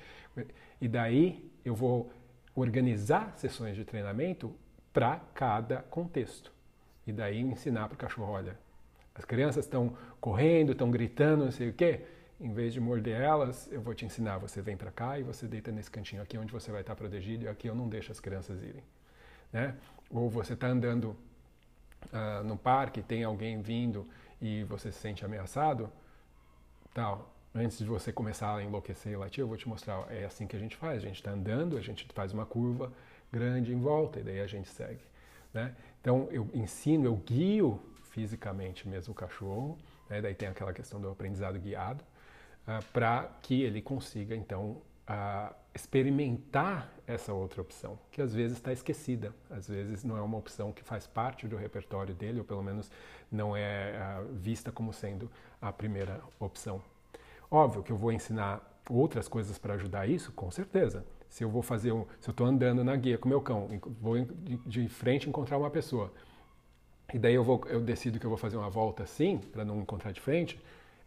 E 0.80 0.88
daí 0.88 1.52
eu 1.66 1.76
vou 1.76 2.10
organizar 2.56 3.34
sessões 3.38 3.76
de 3.76 3.84
treinamento 3.84 4.54
para 4.92 5.20
cada 5.34 5.82
contexto. 5.84 6.52
E 7.06 7.12
daí 7.12 7.42
ensinar 7.42 7.88
para 7.88 7.96
o 7.96 7.98
cachorro, 7.98 8.32
olha, 8.32 8.58
as 9.16 9.26
crianças 9.26 9.66
estão 9.66 9.96
correndo, 10.20 10.72
estão 10.72 10.90
gritando, 10.90 11.46
não 11.46 11.52
sei 11.52 11.70
o 11.70 11.74
quê. 11.74 12.02
Em 12.40 12.54
vez 12.54 12.74
de 12.74 12.80
morder 12.80 13.22
elas, 13.22 13.72
eu 13.72 13.82
vou 13.82 13.94
te 13.94 14.06
ensinar. 14.06 14.38
Você 14.38 14.62
vem 14.62 14.76
para 14.76 14.92
cá 14.92 15.20
e 15.20 15.24
você 15.24 15.48
deita 15.48 15.72
nesse 15.72 15.90
cantinho 15.90 16.22
aqui 16.22 16.38
onde 16.38 16.52
você 16.52 16.72
vai 16.72 16.82
estar 16.82 16.96
protegido 16.96 17.46
e 17.46 17.48
aqui 17.48 17.68
eu 17.68 17.76
não 17.76 17.88
deixo 17.88 18.12
as 18.12 18.20
crianças 18.20 18.62
irem. 18.62 18.84
Né? 19.52 19.76
Ou 20.10 20.30
você 20.30 20.54
está 20.54 20.68
andando 20.68 21.16
uh, 22.12 22.44
no 22.44 22.58
parque, 22.58 23.02
tem 23.02 23.24
alguém 23.24 23.62
vindo 23.62 24.08
e 24.42 24.64
você 24.64 24.92
se 24.92 25.00
sente 25.00 25.24
ameaçado, 25.24 25.90
tal. 26.94 27.33
Antes 27.54 27.78
de 27.78 27.86
você 27.86 28.12
começar 28.12 28.56
a 28.56 28.64
enlouquecer 28.64 29.14
e 29.14 29.16
latir, 29.16 29.42
eu 29.42 29.48
vou 29.48 29.58
te 29.58 29.68
mostrar. 29.68 30.06
É 30.12 30.26
assim 30.26 30.48
que 30.48 30.56
a 30.56 30.60
gente 30.60 30.76
faz. 30.76 31.04
A 31.04 31.08
gente 31.08 31.18
está 31.18 31.32
andando, 31.32 31.78
a 31.78 31.82
gente 31.82 32.08
faz 32.14 32.34
uma 32.34 32.46
curva 32.46 32.92
grande 33.32 33.74
em 33.74 33.80
volta 33.80 34.20
e 34.20 34.24
daí 34.24 34.42
a 34.42 34.48
gente 34.48 34.70
segue. 34.70 35.02
Né? 35.54 35.76
Então 36.02 36.28
eu 36.32 36.50
ensino, 36.54 37.06
eu 37.06 37.16
guio 37.16 37.80
fisicamente 38.12 38.88
mesmo 38.88 39.12
o 39.12 39.16
cachorro. 39.16 39.78
Né? 40.10 40.22
Daí 40.22 40.34
tem 40.34 40.48
aquela 40.48 40.74
questão 40.74 41.00
do 41.00 41.10
aprendizado 41.10 41.60
guiado 41.60 42.04
uh, 42.04 42.72
ah, 42.72 42.84
para 42.92 43.30
que 43.42 43.62
ele 43.62 43.82
consiga 43.82 44.36
então 44.36 44.82
uh, 45.10 45.54
experimentar 45.74 46.92
essa 47.06 47.34
outra 47.34 47.62
opção, 47.62 48.00
que 48.12 48.22
às 48.22 48.34
vezes 48.34 48.58
está 48.58 48.72
esquecida, 48.72 49.34
às 49.50 49.68
vezes 49.68 50.04
não 50.04 50.16
é 50.16 50.22
uma 50.22 50.38
opção 50.38 50.72
que 50.72 50.84
faz 50.84 51.06
parte 51.06 51.48
do 51.48 51.58
repertório 51.58 52.14
dele, 52.14 52.40
ou 52.40 52.46
pelo 52.46 52.64
menos 52.64 52.90
não 53.32 53.58
é 53.58 54.22
uh, 54.22 54.34
vista 54.34 54.72
como 54.72 54.94
sendo 54.94 55.30
a 55.62 55.72
primeira 55.72 56.22
opção. 56.40 56.82
Óbvio 57.54 57.84
que 57.84 57.92
eu 57.92 57.98
vou 57.98 58.12
ensinar 58.12 58.68
outras 58.90 59.28
coisas 59.28 59.60
para 59.60 59.76
ajudar 59.76 60.10
isso, 60.10 60.32
com 60.32 60.50
certeza. 60.50 61.06
Se 61.30 61.44
eu 61.44 61.50
vou 61.52 61.62
fazer 61.62 61.92
um, 61.92 62.04
se 62.20 62.28
eu 62.28 62.32
estou 62.32 62.48
andando 62.48 62.84
na 62.84 62.96
guia 62.96 63.16
com 63.16 63.30
meu 63.30 63.40
cão, 63.40 63.70
vou 64.02 64.16
de 64.66 64.90
frente 64.90 65.30
encontrar 65.30 65.60
uma 65.60 65.70
pessoa, 65.70 66.12
e 67.14 67.20
daí 67.20 67.36
eu, 67.36 67.44
vou, 67.44 67.64
eu 67.68 67.80
decido 67.80 68.20
que 68.20 68.26
eu 68.26 68.30
vou 68.30 68.40
fazer 68.40 68.58
uma 68.58 68.72
volta 68.72 69.04
assim, 69.04 69.38
para 69.38 69.64
não 69.64 69.80
encontrar 69.82 70.12
de 70.12 70.20
frente, 70.20 70.60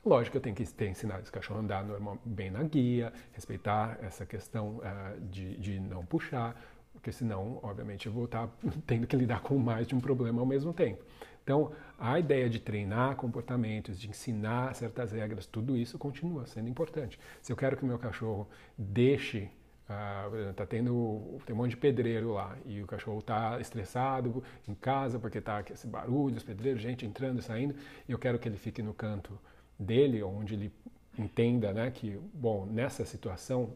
lógico 0.05 0.33
que 0.33 0.37
eu 0.37 0.41
tenho 0.41 0.55
que 0.55 0.65
ter 0.73 0.89
ensinado 0.89 1.23
esse 1.23 1.33
cachorro 1.33 1.59
a 1.59 1.63
andar 1.65 1.85
normal, 1.85 2.17
bem 2.25 2.49
na 2.49 2.63
guia, 2.63 3.13
respeitar 3.33 3.99
essa 4.01 4.25
questão 4.25 4.77
uh, 4.77 5.21
de, 5.23 5.57
de 5.57 5.81
não 5.81 6.07
puxar, 6.07 6.55
porque 6.93 7.11
senão, 7.11 7.59
obviamente, 7.61 8.07
eu 8.07 8.13
vou 8.13 8.27
estar 8.27 8.49
tendo 8.87 9.05
que 9.09 9.17
lidar 9.17 9.41
com 9.41 9.59
mais 9.59 9.85
de 9.85 9.97
um 9.97 10.01
problema 10.01 10.39
ao 10.39 10.47
mesmo 10.47 10.73
tempo. 10.73 11.03
Então, 11.47 11.71
a 11.97 12.19
ideia 12.19 12.51
de 12.51 12.59
treinar 12.59 13.15
comportamentos, 13.15 14.01
de 14.01 14.09
ensinar 14.09 14.75
certas 14.75 15.13
regras, 15.13 15.47
tudo 15.47 15.77
isso 15.77 15.97
continua 15.97 16.45
sendo 16.45 16.69
importante. 16.69 17.21
Se 17.41 17.53
eu 17.53 17.57
quero 17.57 17.77
que 17.77 17.85
o 17.85 17.87
meu 17.87 17.99
cachorro 17.99 18.49
deixe 18.77 19.49
Uh, 19.89 20.53
tá 20.55 20.67
tendo 20.67 21.39
tem 21.47 21.55
um 21.55 21.59
monte 21.59 21.71
de 21.71 21.77
pedreiro 21.77 22.33
lá 22.33 22.57
e 22.67 22.83
o 22.83 22.89
cachorro 22.89 23.23
tá 23.23 23.61
estressado 23.61 24.43
em 24.67 24.75
casa 24.75 25.17
porque 25.17 25.41
tá 25.41 25.63
esse 25.71 25.87
barulho, 25.87 26.35
os 26.35 26.43
pedreiros, 26.43 26.83
gente 26.83 27.07
entrando 27.07 27.39
e 27.39 27.43
saindo. 27.43 27.77
E 28.09 28.11
eu 28.11 28.19
quero 28.19 28.37
que 28.37 28.49
ele 28.49 28.57
fique 28.57 28.83
no 28.83 28.93
canto 28.93 29.39
dele, 29.79 30.25
onde 30.25 30.55
ele 30.55 30.73
entenda, 31.17 31.73
né, 31.73 31.89
que 31.93 32.19
bom 32.35 32.67
nessa 32.67 33.05
situação 33.05 33.75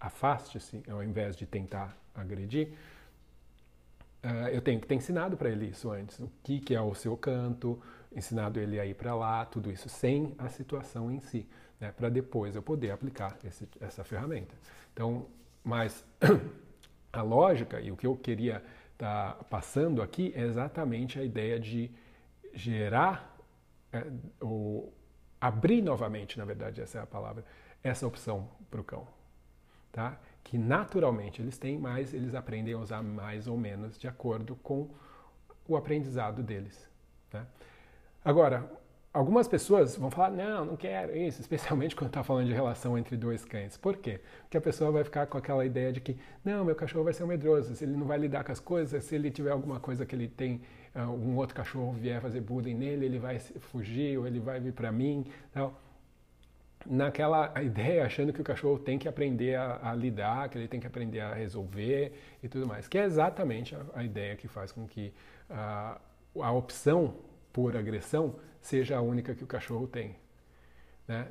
afaste-se 0.00 0.82
ao 0.90 1.00
invés 1.00 1.36
de 1.36 1.46
tentar 1.46 1.96
agredir. 2.12 2.72
Uh, 4.24 4.48
eu 4.52 4.62
tenho 4.62 4.80
que 4.80 4.86
ter 4.86 4.94
ensinado 4.94 5.36
para 5.36 5.50
ele 5.50 5.66
isso 5.66 5.90
antes, 5.90 6.20
o 6.20 6.30
que, 6.44 6.60
que 6.60 6.74
é 6.74 6.80
o 6.80 6.94
seu 6.94 7.16
canto, 7.16 7.80
ensinado 8.14 8.60
ele 8.60 8.78
a 8.78 8.86
ir 8.86 8.94
para 8.94 9.14
lá, 9.14 9.44
tudo 9.44 9.70
isso 9.70 9.88
sem 9.88 10.34
a 10.38 10.48
situação 10.48 11.10
em 11.10 11.20
si, 11.20 11.48
né, 11.80 11.90
para 11.90 12.08
depois 12.08 12.54
eu 12.54 12.62
poder 12.62 12.92
aplicar 12.92 13.36
esse, 13.44 13.68
essa 13.80 14.04
ferramenta. 14.04 14.54
Então, 14.92 15.26
mas 15.64 16.04
a 17.12 17.22
lógica 17.22 17.80
e 17.80 17.90
o 17.90 17.96
que 17.96 18.06
eu 18.06 18.16
queria 18.16 18.62
estar 18.92 19.34
tá 19.34 19.44
passando 19.44 20.00
aqui 20.00 20.32
é 20.36 20.42
exatamente 20.42 21.18
a 21.18 21.24
ideia 21.24 21.58
de 21.58 21.90
gerar 22.54 23.36
é, 23.92 24.06
ou 24.40 24.92
abrir 25.40 25.82
novamente, 25.82 26.38
na 26.38 26.44
verdade 26.44 26.80
essa 26.80 26.98
é 26.98 27.02
a 27.02 27.06
palavra, 27.06 27.44
essa 27.82 28.06
opção 28.06 28.48
para 28.70 28.80
o 28.80 28.84
cão, 28.84 29.06
tá? 29.90 30.18
Que 30.44 30.58
naturalmente 30.58 31.40
eles 31.40 31.58
têm, 31.58 31.78
mas 31.78 32.12
eles 32.12 32.34
aprendem 32.34 32.74
a 32.74 32.78
usar 32.78 33.02
mais 33.02 33.46
ou 33.46 33.56
menos 33.56 33.98
de 33.98 34.06
acordo 34.08 34.56
com 34.56 34.88
o 35.68 35.76
aprendizado 35.76 36.42
deles. 36.42 36.88
Né? 37.32 37.46
Agora, 38.24 38.70
algumas 39.12 39.46
pessoas 39.46 39.96
vão 39.96 40.10
falar, 40.10 40.30
não, 40.30 40.64
não 40.64 40.76
quero 40.76 41.16
isso, 41.16 41.40
especialmente 41.42 41.94
quando 41.94 42.08
está 42.08 42.22
falando 42.22 42.46
de 42.46 42.52
relação 42.52 42.96
entre 42.96 43.16
dois 43.16 43.44
cães. 43.44 43.76
Por 43.76 43.96
quê? 43.96 44.20
Porque 44.42 44.56
a 44.56 44.60
pessoa 44.60 44.90
vai 44.90 45.04
ficar 45.04 45.26
com 45.26 45.36
aquela 45.36 45.64
ideia 45.64 45.92
de 45.92 46.00
que, 46.00 46.16
não, 46.44 46.64
meu 46.64 46.74
cachorro 46.74 47.04
vai 47.04 47.12
ser 47.12 47.24
um 47.24 47.28
medroso, 47.28 47.74
se 47.74 47.84
ele 47.84 47.96
não 47.96 48.06
vai 48.06 48.18
lidar 48.18 48.44
com 48.44 48.52
as 48.52 48.60
coisas, 48.60 49.04
se 49.04 49.14
ele 49.14 49.30
tiver 49.30 49.50
alguma 49.50 49.80
coisa 49.80 50.06
que 50.06 50.14
ele 50.14 50.28
tem, 50.28 50.62
uh, 50.94 51.00
um 51.00 51.36
outro 51.36 51.54
cachorro 51.54 51.92
vier 51.92 52.20
fazer 52.20 52.40
bullying 52.40 52.74
nele, 52.74 53.06
ele 53.06 53.18
vai 53.18 53.38
fugir 53.38 54.18
ou 54.18 54.26
ele 54.26 54.40
vai 54.40 54.60
vir 54.60 54.72
para 54.72 54.90
mim. 54.90 55.24
Então, 55.50 55.74
naquela 56.86 57.52
ideia, 57.62 58.04
achando 58.04 58.32
que 58.32 58.40
o 58.40 58.44
cachorro 58.44 58.78
tem 58.78 58.98
que 58.98 59.08
aprender 59.08 59.54
a, 59.54 59.90
a, 59.90 59.94
lidar, 59.94 60.48
que 60.48 60.58
ele 60.58 60.68
tem 60.68 60.80
que 60.80 60.86
aprender 60.86 61.20
a 61.20 61.34
resolver 61.34 62.12
e 62.42 62.48
tudo 62.48 62.66
mais, 62.66 62.88
que 62.88 62.98
é 62.98 63.04
exatamente 63.04 63.74
a, 63.74 63.80
a 63.94 64.04
ideia 64.04 64.36
que 64.36 64.48
faz 64.48 64.72
com 64.72 64.86
que 64.86 65.12
a, 65.48 66.00
a 66.40 66.52
opção 66.52 67.16
por 67.52 67.76
agressão 67.76 68.36
seja 68.60 68.96
a 68.96 69.00
única 69.00 69.34
que 69.34 69.44
o 69.44 69.46
cachorro 69.46 69.86
tem, 69.86 70.16
né? 71.06 71.28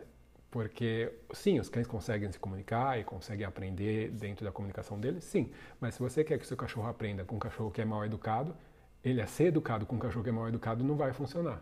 Porque, 0.49 1.09
sim, 1.33 1.61
os 1.61 1.69
cães 1.69 1.87
conseguem 1.87 2.29
se 2.29 2.37
comunicar 2.37 2.99
e 2.99 3.05
conseguem 3.05 3.45
aprender 3.45 4.11
dentro 4.11 4.43
da 4.43 4.51
comunicação 4.51 4.99
deles, 4.99 5.23
sim. 5.23 5.49
Mas 5.79 5.95
se 5.95 6.01
você 6.01 6.25
quer 6.25 6.37
que 6.37 6.45
seu 6.45 6.57
cachorro 6.57 6.89
aprenda 6.89 7.23
com 7.23 7.37
um 7.37 7.39
cachorro 7.39 7.71
que 7.71 7.81
é 7.81 7.85
mal 7.85 8.03
educado, 8.03 8.53
ele 9.01 9.21
a 9.21 9.27
ser 9.27 9.45
educado 9.45 9.85
com 9.85 9.95
um 9.95 9.99
cachorro 9.99 10.23
que 10.23 10.29
é 10.29 10.33
mal 10.33 10.49
educado 10.49 10.83
não 10.83 10.97
vai 10.97 11.13
funcionar. 11.13 11.61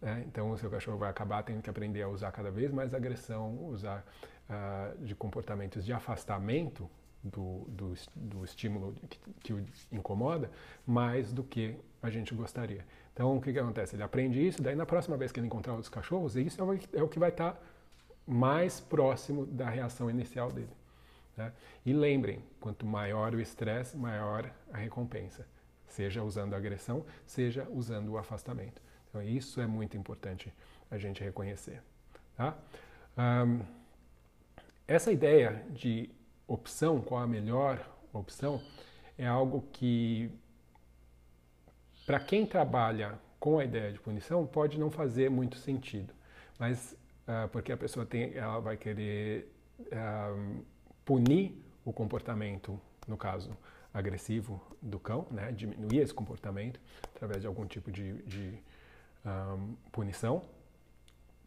Né? 0.00 0.24
Então, 0.26 0.50
o 0.50 0.56
seu 0.56 0.70
cachorro 0.70 0.98
vai 0.98 1.10
acabar 1.10 1.42
tendo 1.42 1.62
que 1.62 1.70
aprender 1.70 2.02
a 2.02 2.08
usar 2.08 2.30
cada 2.32 2.50
vez 2.50 2.72
mais 2.72 2.94
agressão, 2.94 3.66
usar 3.66 4.04
uh, 4.48 5.04
de 5.04 5.14
comportamentos 5.14 5.84
de 5.84 5.92
afastamento 5.92 6.88
do, 7.22 7.64
do, 7.68 7.94
do 8.14 8.44
estímulo 8.44 8.94
que, 9.08 9.18
que, 9.40 9.52
o 9.52 9.64
incomoda, 9.90 10.50
mais 10.86 11.32
do 11.32 11.42
que 11.42 11.76
a 12.02 12.10
gente 12.10 12.34
gostaria. 12.34 12.84
Então, 13.12 13.36
o 13.36 13.40
que, 13.40 13.52
que 13.52 13.58
acontece? 13.58 13.96
Ele 13.96 14.02
aprende 14.02 14.46
isso, 14.46 14.62
daí 14.62 14.76
na 14.76 14.86
próxima 14.86 15.16
vez 15.16 15.32
que 15.32 15.40
ele 15.40 15.48
encontrar 15.48 15.72
outros 15.72 15.88
cachorros, 15.88 16.36
isso 16.36 16.60
é 16.60 16.64
o, 16.64 16.78
é 17.00 17.02
o 17.02 17.08
que 17.08 17.18
vai 17.18 17.30
estar 17.30 17.60
mais 18.26 18.78
próximo 18.78 19.46
da 19.46 19.68
reação 19.68 20.08
inicial 20.08 20.52
dele. 20.52 20.70
Né? 21.36 21.52
E 21.84 21.92
lembrem, 21.92 22.42
quanto 22.60 22.86
maior 22.86 23.34
o 23.34 23.40
estresse, 23.40 23.96
maior 23.96 24.50
a 24.72 24.76
recompensa. 24.76 25.46
Seja 25.88 26.22
usando 26.22 26.54
a 26.54 26.56
agressão, 26.56 27.04
seja 27.26 27.66
usando 27.70 28.10
o 28.10 28.18
afastamento. 28.18 28.80
Então, 29.08 29.22
isso 29.22 29.60
é 29.60 29.66
muito 29.66 29.96
importante 29.96 30.52
a 30.90 30.98
gente 30.98 31.22
reconhecer. 31.22 31.82
Tá? 32.36 32.56
Um, 33.16 33.60
essa 34.86 35.12
ideia 35.12 35.62
de 35.70 36.10
opção, 36.46 37.00
qual 37.00 37.22
a 37.22 37.26
melhor 37.26 37.84
opção, 38.12 38.62
é 39.16 39.26
algo 39.26 39.64
que, 39.72 40.30
para 42.06 42.20
quem 42.20 42.46
trabalha 42.46 43.18
com 43.38 43.58
a 43.58 43.64
ideia 43.64 43.92
de 43.92 43.98
punição, 43.98 44.46
pode 44.46 44.78
não 44.78 44.90
fazer 44.90 45.30
muito 45.30 45.56
sentido. 45.56 46.14
Mas, 46.58 46.96
uh, 47.26 47.48
porque 47.48 47.72
a 47.72 47.76
pessoa 47.76 48.06
tem, 48.06 48.34
ela 48.34 48.60
vai 48.60 48.76
querer 48.76 49.52
uh, 49.80 50.64
punir 51.04 51.62
o 51.84 51.92
comportamento, 51.92 52.80
no 53.06 53.16
caso 53.16 53.56
agressivo 53.92 54.60
do 54.80 54.98
cão, 54.98 55.26
né? 55.30 55.50
diminuir 55.52 55.98
esse 55.98 56.14
comportamento 56.14 56.80
através 57.14 57.40
de 57.40 57.46
algum 57.46 57.66
tipo 57.66 57.90
de, 57.90 58.22
de 58.22 58.62
um, 59.28 59.74
punição, 59.92 60.42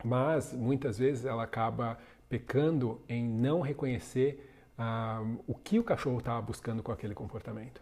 mas 0.04 0.54
muitas 0.54 0.98
vezes 0.98 1.26
ela 1.26 1.44
acaba 1.44 1.98
pecando 2.30 3.02
em 3.10 3.28
não 3.28 3.62
reconhecer 3.62 4.50
um, 4.80 5.38
o 5.48 5.54
que 5.54 5.80
o 5.80 5.84
cachorro 5.84 6.20
estava 6.20 6.42
buscando 6.42 6.82
com 6.82 6.92
aquele 6.92 7.14
comportamento, 7.14 7.82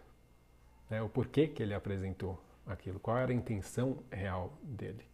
né? 0.88 1.00
o 1.02 1.08
porquê 1.08 1.46
que 1.46 1.62
ele 1.62 1.74
apresentou 1.74 2.38
aquilo, 2.66 2.98
qual 2.98 3.16
era 3.16 3.32
a 3.32 3.34
intenção 3.34 3.98
real 4.10 4.52
dele. 4.62 5.04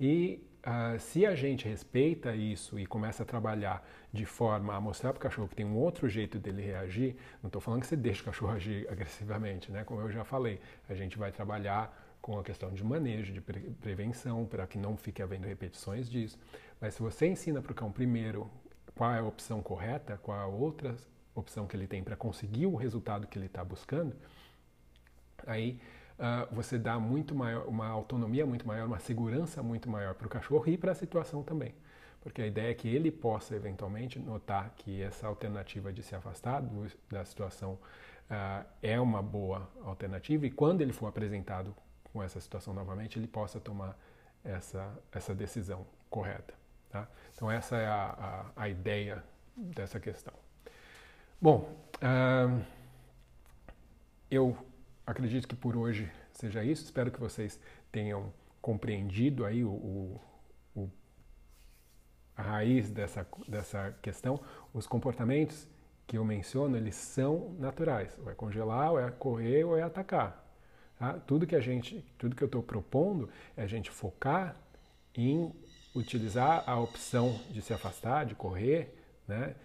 E 0.00 0.42
uh, 0.66 0.98
se 0.98 1.24
a 1.24 1.34
gente 1.34 1.68
respeita 1.68 2.34
isso 2.34 2.78
e 2.78 2.86
começa 2.86 3.22
a 3.22 3.26
trabalhar 3.26 3.86
de 4.12 4.24
forma 4.24 4.74
a 4.74 4.80
mostrar 4.80 5.12
para 5.12 5.18
o 5.18 5.22
cachorro 5.22 5.48
que 5.48 5.54
tem 5.54 5.66
um 5.66 5.76
outro 5.76 6.08
jeito 6.08 6.38
dele 6.38 6.62
reagir, 6.62 7.16
não 7.42 7.48
estou 7.48 7.60
falando 7.60 7.82
que 7.82 7.86
você 7.86 7.96
deixa 7.96 8.22
o 8.22 8.24
cachorro 8.24 8.52
agir 8.52 8.88
agressivamente, 8.90 9.70
né? 9.70 9.84
como 9.84 10.00
eu 10.00 10.10
já 10.10 10.24
falei, 10.24 10.60
a 10.88 10.94
gente 10.94 11.18
vai 11.18 11.30
trabalhar 11.30 12.01
com 12.22 12.38
a 12.38 12.44
questão 12.44 12.72
de 12.72 12.84
manejo, 12.84 13.32
de 13.32 13.40
pre 13.40 13.60
prevenção, 13.80 14.46
para 14.46 14.66
que 14.66 14.78
não 14.78 14.96
fique 14.96 15.20
havendo 15.20 15.46
repetições 15.46 16.08
disso. 16.08 16.38
Mas 16.80 16.94
se 16.94 17.02
você 17.02 17.26
ensina 17.26 17.60
para 17.60 17.72
o 17.72 17.74
cão 17.74 17.90
primeiro 17.90 18.48
qual 18.94 19.12
é 19.12 19.18
a 19.18 19.24
opção 19.24 19.60
correta, 19.60 20.16
qual 20.22 20.38
é 20.38 20.42
a 20.42 20.46
outra 20.46 20.96
opção 21.34 21.66
que 21.66 21.76
ele 21.76 21.88
tem 21.88 22.02
para 22.02 22.14
conseguir 22.14 22.66
o 22.66 22.76
resultado 22.76 23.26
que 23.26 23.36
ele 23.36 23.46
está 23.46 23.64
buscando, 23.64 24.14
aí 25.46 25.80
uh, 26.18 26.54
você 26.54 26.78
dá 26.78 26.98
muito 27.00 27.34
maior, 27.34 27.66
uma 27.66 27.88
autonomia 27.88 28.46
muito 28.46 28.66
maior, 28.66 28.86
uma 28.86 29.00
segurança 29.00 29.62
muito 29.62 29.90
maior 29.90 30.14
para 30.14 30.26
o 30.26 30.30
cachorro 30.30 30.68
e 30.68 30.78
para 30.78 30.92
a 30.92 30.94
situação 30.94 31.42
também. 31.42 31.74
Porque 32.20 32.40
a 32.40 32.46
ideia 32.46 32.70
é 32.70 32.74
que 32.74 32.86
ele 32.86 33.10
possa 33.10 33.56
eventualmente 33.56 34.20
notar 34.20 34.72
que 34.76 35.02
essa 35.02 35.26
alternativa 35.26 35.92
de 35.92 36.04
se 36.04 36.14
afastar 36.14 36.60
do, 36.60 36.86
da 37.10 37.24
situação 37.24 37.72
uh, 38.30 38.64
é 38.80 39.00
uma 39.00 39.20
boa 39.20 39.68
alternativa 39.82 40.46
e 40.46 40.50
quando 40.50 40.82
ele 40.82 40.92
for 40.92 41.08
apresentado 41.08 41.74
com 42.12 42.22
essa 42.22 42.40
situação 42.40 42.74
novamente, 42.74 43.18
ele 43.18 43.26
possa 43.26 43.58
tomar 43.58 43.96
essa, 44.44 44.92
essa 45.10 45.34
decisão 45.34 45.86
correta. 46.10 46.54
Tá? 46.90 47.08
Então, 47.34 47.50
essa 47.50 47.76
é 47.76 47.86
a, 47.86 48.50
a, 48.56 48.62
a 48.62 48.68
ideia 48.68 49.22
dessa 49.56 49.98
questão. 49.98 50.34
Bom, 51.40 51.74
uh, 51.96 52.64
eu 54.30 54.56
acredito 55.06 55.48
que 55.48 55.56
por 55.56 55.76
hoje 55.76 56.10
seja 56.32 56.62
isso. 56.62 56.84
Espero 56.84 57.10
que 57.10 57.18
vocês 57.18 57.58
tenham 57.90 58.32
compreendido 58.60 59.44
aí 59.44 59.64
o, 59.64 59.70
o, 59.70 60.20
o, 60.76 60.90
a 62.36 62.42
raiz 62.42 62.90
dessa, 62.90 63.26
dessa 63.48 63.92
questão, 64.00 64.40
os 64.72 64.86
comportamentos 64.86 65.66
que 66.06 66.16
eu 66.18 66.24
menciono, 66.24 66.76
eles 66.76 66.94
são 66.94 67.54
naturais. 67.58 68.16
Ou 68.22 68.30
é 68.30 68.34
congelar, 68.34 68.92
ou 68.92 69.00
é 69.00 69.10
correr, 69.10 69.64
ou 69.64 69.76
é 69.76 69.82
atacar. 69.82 70.41
Tá? 71.02 71.14
Tudo 71.14 71.48
que 71.48 71.56
a 71.56 71.60
gente, 71.60 72.00
tudo 72.16 72.36
que 72.36 72.44
eu 72.44 72.46
estou 72.46 72.62
propondo 72.62 73.28
é 73.56 73.64
a 73.64 73.66
gente 73.66 73.90
focar 73.90 74.54
em 75.12 75.52
utilizar 75.92 76.62
a 76.64 76.78
opção 76.78 77.40
de 77.50 77.60
se 77.60 77.74
afastar, 77.74 78.24
de 78.24 78.36
correr, 78.36 78.96
né? 79.26 79.56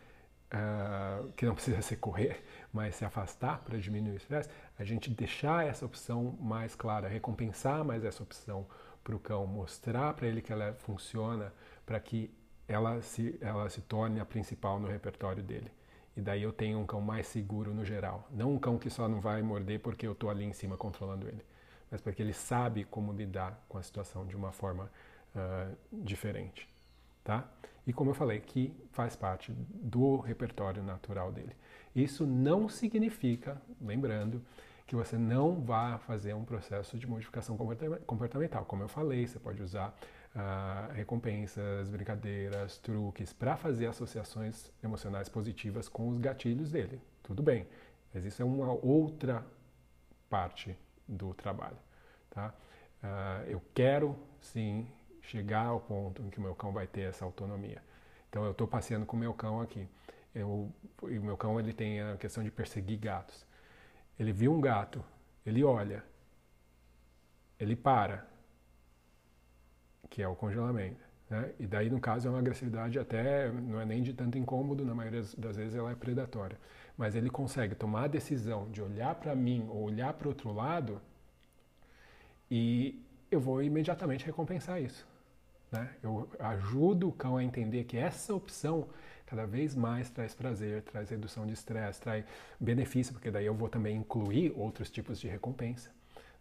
Uh, 0.52 1.32
que 1.34 1.46
não 1.46 1.54
precisa 1.54 1.80
ser 1.84 1.98
correr, 1.98 2.44
mas 2.74 2.96
se 2.96 3.06
afastar 3.06 3.60
para 3.60 3.78
diminuir 3.78 4.14
o 4.14 4.18
estresse, 4.18 4.50
a 4.80 4.84
gente 4.84 5.12
deixar 5.12 5.64
essa 5.68 5.86
opção 5.86 6.36
mais 6.42 6.74
clara, 6.74 7.08
recompensar 7.08 7.86
mais 7.86 8.04
essa 8.04 8.24
opção 8.24 8.66
para 9.04 9.16
o 9.16 9.20
cão, 9.20 9.46
mostrar 9.46 10.16
para 10.16 10.26
ele 10.26 10.42
que 10.42 10.52
ela 10.52 10.74
funciona, 10.80 11.54
para 11.86 12.00
que 12.00 12.34
ela 12.68 13.00
se, 13.04 13.38
ela 13.40 13.70
se 13.70 13.82
torne 13.82 14.20
a 14.20 14.26
principal 14.26 14.80
no 14.80 14.88
repertório 14.88 15.44
dele. 15.44 15.70
E 16.18 16.22
daí 16.22 16.42
eu 16.42 16.52
tenho 16.52 16.80
um 16.80 16.86
cão 16.86 17.00
mais 17.00 17.28
seguro 17.28 17.76
no 17.76 17.86
geral. 17.86 18.28
Não 18.32 18.52
um 18.52 18.58
cão 18.58 18.80
que 18.80 18.90
só 18.90 19.08
não 19.08 19.22
vai 19.22 19.44
morder 19.44 19.80
porque 19.80 20.08
eu 20.08 20.14
estou 20.14 20.32
ali 20.32 20.44
em 20.44 20.52
cima 20.52 20.76
controlando 20.76 21.28
ele, 21.28 21.46
mas 21.92 22.02
porque 22.02 22.24
ele 22.24 22.34
sabe 22.34 22.84
como 22.84 23.14
lidar 23.14 23.64
com 23.70 23.78
a 23.78 23.84
situação 23.84 24.26
de 24.26 24.36
uma 24.36 24.52
forma 24.52 24.92
uh, 25.36 25.78
diferente. 25.92 26.68
Tá? 27.24 27.48
E 27.86 27.94
como 27.94 28.10
eu 28.10 28.16
falei, 28.16 28.40
que 28.40 28.74
faz 28.92 29.16
parte 29.16 29.52
do 29.52 30.18
repertório 30.18 30.82
natural 30.82 31.32
dele. 31.32 31.56
Isso 31.96 32.26
não 32.26 32.68
significa, 32.68 33.62
lembrando, 33.80 34.42
que 34.88 34.96
você 34.96 35.18
não 35.18 35.62
vá 35.62 36.00
fazer 36.00 36.34
um 36.34 36.44
processo 36.44 36.98
de 36.98 37.06
modificação 37.06 37.56
comportamental. 38.08 38.66
Como 38.66 38.82
eu 38.82 38.88
falei, 38.88 39.28
você 39.28 39.38
pode 39.38 39.62
usar 39.62 39.96
recompensas, 40.94 41.90
brincadeiras, 41.90 42.78
truques 42.78 43.34
para 43.34 43.58
fazer 43.58 43.88
associações 43.88 44.72
emocionais 44.84 45.28
positivas 45.28 45.90
com 45.90 46.08
os 46.10 46.18
gatilhos 46.18 46.72
dele. 46.72 47.02
Tudo 47.24 47.42
bem, 47.42 47.68
mas 48.14 48.24
isso 48.24 48.42
é 48.42 48.46
uma 48.46 48.72
outra 48.72 49.44
parte 50.30 50.78
do 51.08 51.34
trabalho. 51.34 51.78
Tá? 52.30 52.54
Uh, 53.04 53.50
eu 53.50 53.62
quero 53.74 54.18
sim 54.40 54.88
chegar 55.22 55.66
ao 55.66 55.80
ponto 55.80 56.22
em 56.22 56.30
que 56.30 56.40
o 56.40 56.42
meu 56.42 56.56
cão 56.56 56.72
vai 56.72 56.88
ter 56.88 57.02
essa 57.02 57.26
autonomia. 57.26 57.82
Então 58.30 58.44
eu 58.46 58.52
estou 58.52 58.68
passeando 58.68 59.06
com 59.06 59.16
o 59.16 59.20
meu 59.20 59.34
cão 59.34 59.62
aqui. 59.62 59.88
Eu, 60.34 60.72
o 61.02 61.08
meu 61.08 61.38
cão 61.38 61.60
ele 61.60 61.74
tem 61.74 62.02
a 62.02 62.18
questão 62.18 62.44
de 62.44 62.52
perseguir 62.52 63.00
gatos. 63.00 63.46
Ele 64.20 64.32
viu 64.32 64.54
um 64.54 64.62
gato, 64.62 65.04
ele 65.46 65.64
olha, 65.64 66.04
ele 67.60 67.76
para, 67.76 68.28
que 70.10 70.22
é 70.22 70.28
o 70.28 70.36
congelamento. 70.36 71.06
Né? 71.30 71.52
E 71.60 71.68
daí, 71.68 71.90
no 71.90 72.00
caso, 72.00 72.28
é 72.28 72.32
uma 72.32 72.40
agressividade 72.40 72.98
até, 72.98 73.52
não 73.52 73.80
é 73.80 73.86
nem 73.86 74.02
de 74.02 74.14
tanto 74.14 74.38
incômodo, 74.38 74.86
na 74.86 74.96
maioria 74.96 75.24
das 75.38 75.56
vezes 75.56 75.76
ela 75.76 75.92
é 75.92 75.96
predatória. 75.96 76.58
Mas 76.98 77.16
ele 77.16 77.30
consegue 77.30 77.76
tomar 77.76 78.06
a 78.06 78.08
decisão 78.08 78.70
de 78.72 78.82
olhar 78.82 79.16
para 79.16 79.36
mim 79.36 79.68
ou 79.70 79.84
olhar 79.84 80.14
para 80.14 80.28
outro 80.28 80.52
lado 80.52 81.02
e 82.50 83.04
eu 83.30 83.40
vou 83.40 83.62
imediatamente 83.62 84.26
recompensar 84.26 84.82
isso. 84.82 85.06
Né? 85.72 85.90
Eu 86.02 86.30
ajudo 86.40 87.10
o 87.10 87.12
cão 87.12 87.38
a 87.38 87.44
entender 87.44 87.84
que 87.84 87.98
essa 87.98 88.34
opção 88.34 88.88
cada 89.26 89.46
vez 89.46 89.76
mais 89.76 90.10
traz 90.10 90.34
prazer, 90.34 90.82
traz 90.84 91.10
redução 91.10 91.46
de 91.46 91.54
estresse, 91.54 92.00
traz 92.00 92.24
benefício, 92.58 93.14
porque 93.14 93.30
daí 93.30 93.46
eu 93.46 93.54
vou 93.54 93.68
também 93.68 93.98
incluir 93.98 94.54
outros 94.56 94.90
tipos 94.90 95.20
de 95.20 95.28
recompensa. 95.28 95.92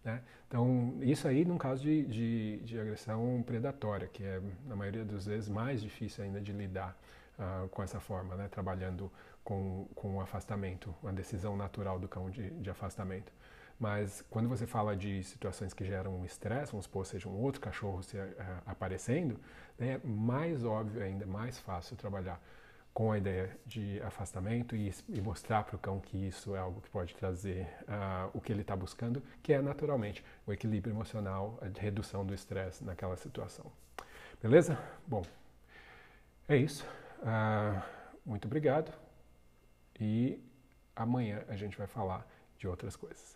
Né? 0.06 0.22
Então, 0.46 0.96
isso 1.00 1.26
aí 1.26 1.44
num 1.44 1.58
caso 1.58 1.82
de, 1.82 2.04
de, 2.04 2.56
de, 2.58 2.78
agressão 2.78 3.42
predatória, 3.44 4.06
que 4.06 4.22
é, 4.22 4.40
na 4.64 4.76
maioria 4.76 5.04
das 5.04 5.26
vezes, 5.26 5.48
mais 5.48 5.82
difícil 5.82 6.22
ainda 6.22 6.40
de 6.40 6.52
lidar 6.52 6.96
uh, 7.36 7.68
com 7.70 7.82
essa 7.82 7.98
forma, 7.98 8.36
né? 8.36 8.46
trabalhando 8.48 9.10
com, 9.42 9.88
com 9.96 10.18
o 10.18 10.20
afastamento, 10.20 10.94
uma 11.02 11.12
decisão 11.12 11.56
natural 11.56 11.98
do 11.98 12.06
cão 12.06 12.30
de, 12.30 12.50
de 12.50 12.70
afastamento. 12.70 13.32
Mas 13.80 14.24
quando 14.30 14.48
você 14.48 14.64
fala 14.64 14.96
de 14.96 15.24
situações 15.24 15.74
que 15.74 15.84
geram 15.84 16.24
estresse, 16.24 16.70
vamos 16.70 16.84
supor, 16.84 17.04
seja 17.04 17.28
um 17.28 17.42
outro 17.42 17.60
cachorro 17.60 18.00
se, 18.04 18.16
uh, 18.16 18.34
aparecendo, 18.64 19.40
né, 19.76 19.94
é 19.94 20.06
mais 20.06 20.62
óbvio 20.62 21.02
ainda, 21.02 21.26
mais 21.26 21.58
fácil 21.58 21.96
trabalhar 21.96 22.40
com 22.96 23.12
a 23.12 23.18
ideia 23.18 23.54
de 23.66 24.00
afastamento 24.00 24.74
e, 24.74 24.90
e 25.10 25.20
mostrar 25.20 25.64
para 25.64 25.76
o 25.76 25.78
cão 25.78 26.00
que 26.00 26.16
isso 26.16 26.56
é 26.56 26.58
algo 26.58 26.80
que 26.80 26.88
pode 26.88 27.14
trazer 27.14 27.68
uh, 27.82 28.30
o 28.32 28.40
que 28.40 28.50
ele 28.50 28.62
está 28.62 28.74
buscando, 28.74 29.22
que 29.42 29.52
é 29.52 29.60
naturalmente 29.60 30.24
o 30.46 30.52
equilíbrio 30.54 30.94
emocional, 30.94 31.58
a 31.60 31.78
redução 31.78 32.24
do 32.24 32.32
estresse 32.32 32.82
naquela 32.82 33.14
situação. 33.18 33.70
Beleza? 34.42 34.78
Bom, 35.06 35.22
é 36.48 36.56
isso. 36.56 36.86
Uh, 37.18 37.82
muito 38.24 38.46
obrigado 38.46 38.90
e 40.00 40.42
amanhã 40.96 41.44
a 41.48 41.54
gente 41.54 41.76
vai 41.76 41.86
falar 41.86 42.26
de 42.56 42.66
outras 42.66 42.96
coisas. 42.96 43.35